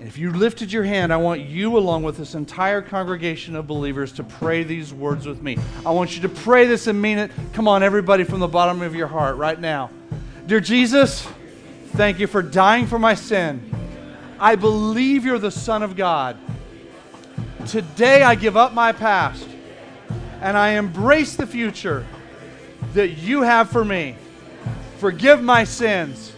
And 0.00 0.08
if 0.08 0.18
you 0.18 0.32
lifted 0.32 0.72
your 0.72 0.82
hand, 0.82 1.12
I 1.12 1.16
want 1.16 1.42
you, 1.42 1.78
along 1.78 2.02
with 2.02 2.16
this 2.16 2.34
entire 2.34 2.82
congregation 2.82 3.54
of 3.54 3.68
believers, 3.68 4.10
to 4.14 4.24
pray 4.24 4.64
these 4.64 4.92
words 4.92 5.26
with 5.26 5.42
me. 5.42 5.58
I 5.86 5.92
want 5.92 6.16
you 6.16 6.22
to 6.22 6.28
pray 6.28 6.66
this 6.66 6.88
and 6.88 7.00
mean 7.00 7.18
it. 7.18 7.30
Come 7.52 7.68
on, 7.68 7.84
everybody, 7.84 8.24
from 8.24 8.40
the 8.40 8.48
bottom 8.48 8.82
of 8.82 8.96
your 8.96 9.06
heart 9.06 9.36
right 9.36 9.60
now. 9.60 9.90
Dear 10.48 10.58
Jesus, 10.58 11.24
thank 11.90 12.18
you 12.18 12.26
for 12.26 12.42
dying 12.42 12.88
for 12.88 12.98
my 12.98 13.14
sin. 13.14 13.72
I 14.40 14.56
believe 14.56 15.24
you're 15.24 15.38
the 15.38 15.52
Son 15.52 15.84
of 15.84 15.94
God. 15.94 16.36
Today 17.68 18.24
I 18.24 18.34
give 18.34 18.56
up 18.56 18.74
my 18.74 18.90
past 18.90 19.46
and 20.40 20.56
I 20.56 20.70
embrace 20.70 21.36
the 21.36 21.46
future 21.46 22.04
that 22.94 23.10
you 23.10 23.42
have 23.42 23.70
for 23.70 23.84
me. 23.84 24.16
Forgive 25.00 25.42
my 25.42 25.64
sins. 25.64 26.30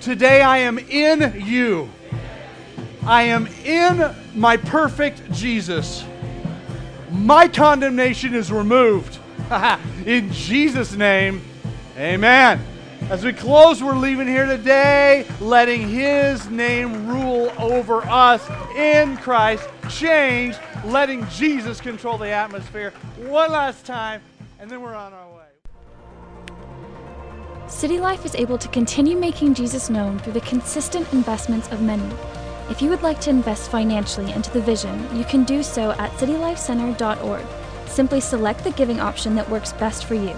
Today 0.00 0.40
I 0.40 0.58
am 0.58 0.78
in 0.78 1.42
you. 1.44 1.90
I 3.04 3.24
am 3.24 3.46
in 3.66 4.14
my 4.34 4.56
perfect 4.56 5.30
Jesus. 5.30 6.02
My 7.10 7.48
condemnation 7.48 8.32
is 8.32 8.50
removed. 8.50 9.18
in 10.06 10.32
Jesus' 10.32 10.94
name, 10.94 11.42
amen. 11.98 12.64
As 13.10 13.26
we 13.26 13.34
close, 13.34 13.82
we're 13.82 13.94
leaving 13.94 14.26
here 14.26 14.46
today 14.46 15.26
letting 15.38 15.86
His 15.86 16.48
name 16.48 17.06
rule 17.06 17.52
over 17.58 18.00
us 18.06 18.48
in 18.74 19.18
Christ, 19.18 19.68
change, 19.90 20.56
letting 20.86 21.28
Jesus 21.28 21.78
control 21.78 22.16
the 22.16 22.30
atmosphere 22.30 22.94
one 23.18 23.52
last 23.52 23.84
time, 23.84 24.22
and 24.58 24.70
then 24.70 24.80
we're 24.80 24.94
on 24.94 25.12
our 25.12 25.28
way. 25.28 25.41
City 27.72 27.98
Life 27.98 28.24
is 28.24 28.36
able 28.36 28.58
to 28.58 28.68
continue 28.68 29.16
making 29.16 29.54
Jesus 29.54 29.90
known 29.90 30.18
through 30.20 30.34
the 30.34 30.42
consistent 30.42 31.12
investments 31.12 31.68
of 31.72 31.82
many. 31.82 32.08
If 32.70 32.80
you 32.80 32.88
would 32.90 33.02
like 33.02 33.20
to 33.22 33.30
invest 33.30 33.72
financially 33.72 34.30
into 34.30 34.52
the 34.52 34.60
vision, 34.60 35.08
you 35.16 35.24
can 35.24 35.42
do 35.42 35.64
so 35.64 35.90
at 35.92 36.12
citylifecenter.org. 36.12 37.44
Simply 37.88 38.20
select 38.20 38.62
the 38.62 38.70
giving 38.72 39.00
option 39.00 39.34
that 39.34 39.48
works 39.50 39.72
best 39.72 40.04
for 40.04 40.14
you. 40.14 40.32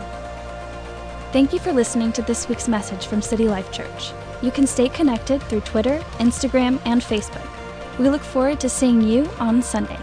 Thank 1.32 1.53
you 1.53 1.59
for 1.59 1.72
listening 1.72 2.12
to 2.12 2.22
this 2.22 2.49
week's 2.49 2.68
message 2.68 3.09
from 3.09 3.20
City 3.20 3.47
Life 3.47 3.70
Church. 3.70 4.12
You 4.41 4.51
can 4.51 4.66
stay 4.66 4.89
connected 4.89 5.43
through 5.43 5.62
Twitter, 5.62 5.99
Instagram, 6.18 6.80
and 6.87 7.03
Facebook. 7.03 7.47
We 7.99 8.09
look 8.09 8.22
forward 8.22 8.61
to 8.61 8.70
seeing 8.70 9.03
you 9.03 9.28
on 9.39 9.61
Sunday. 9.61 9.99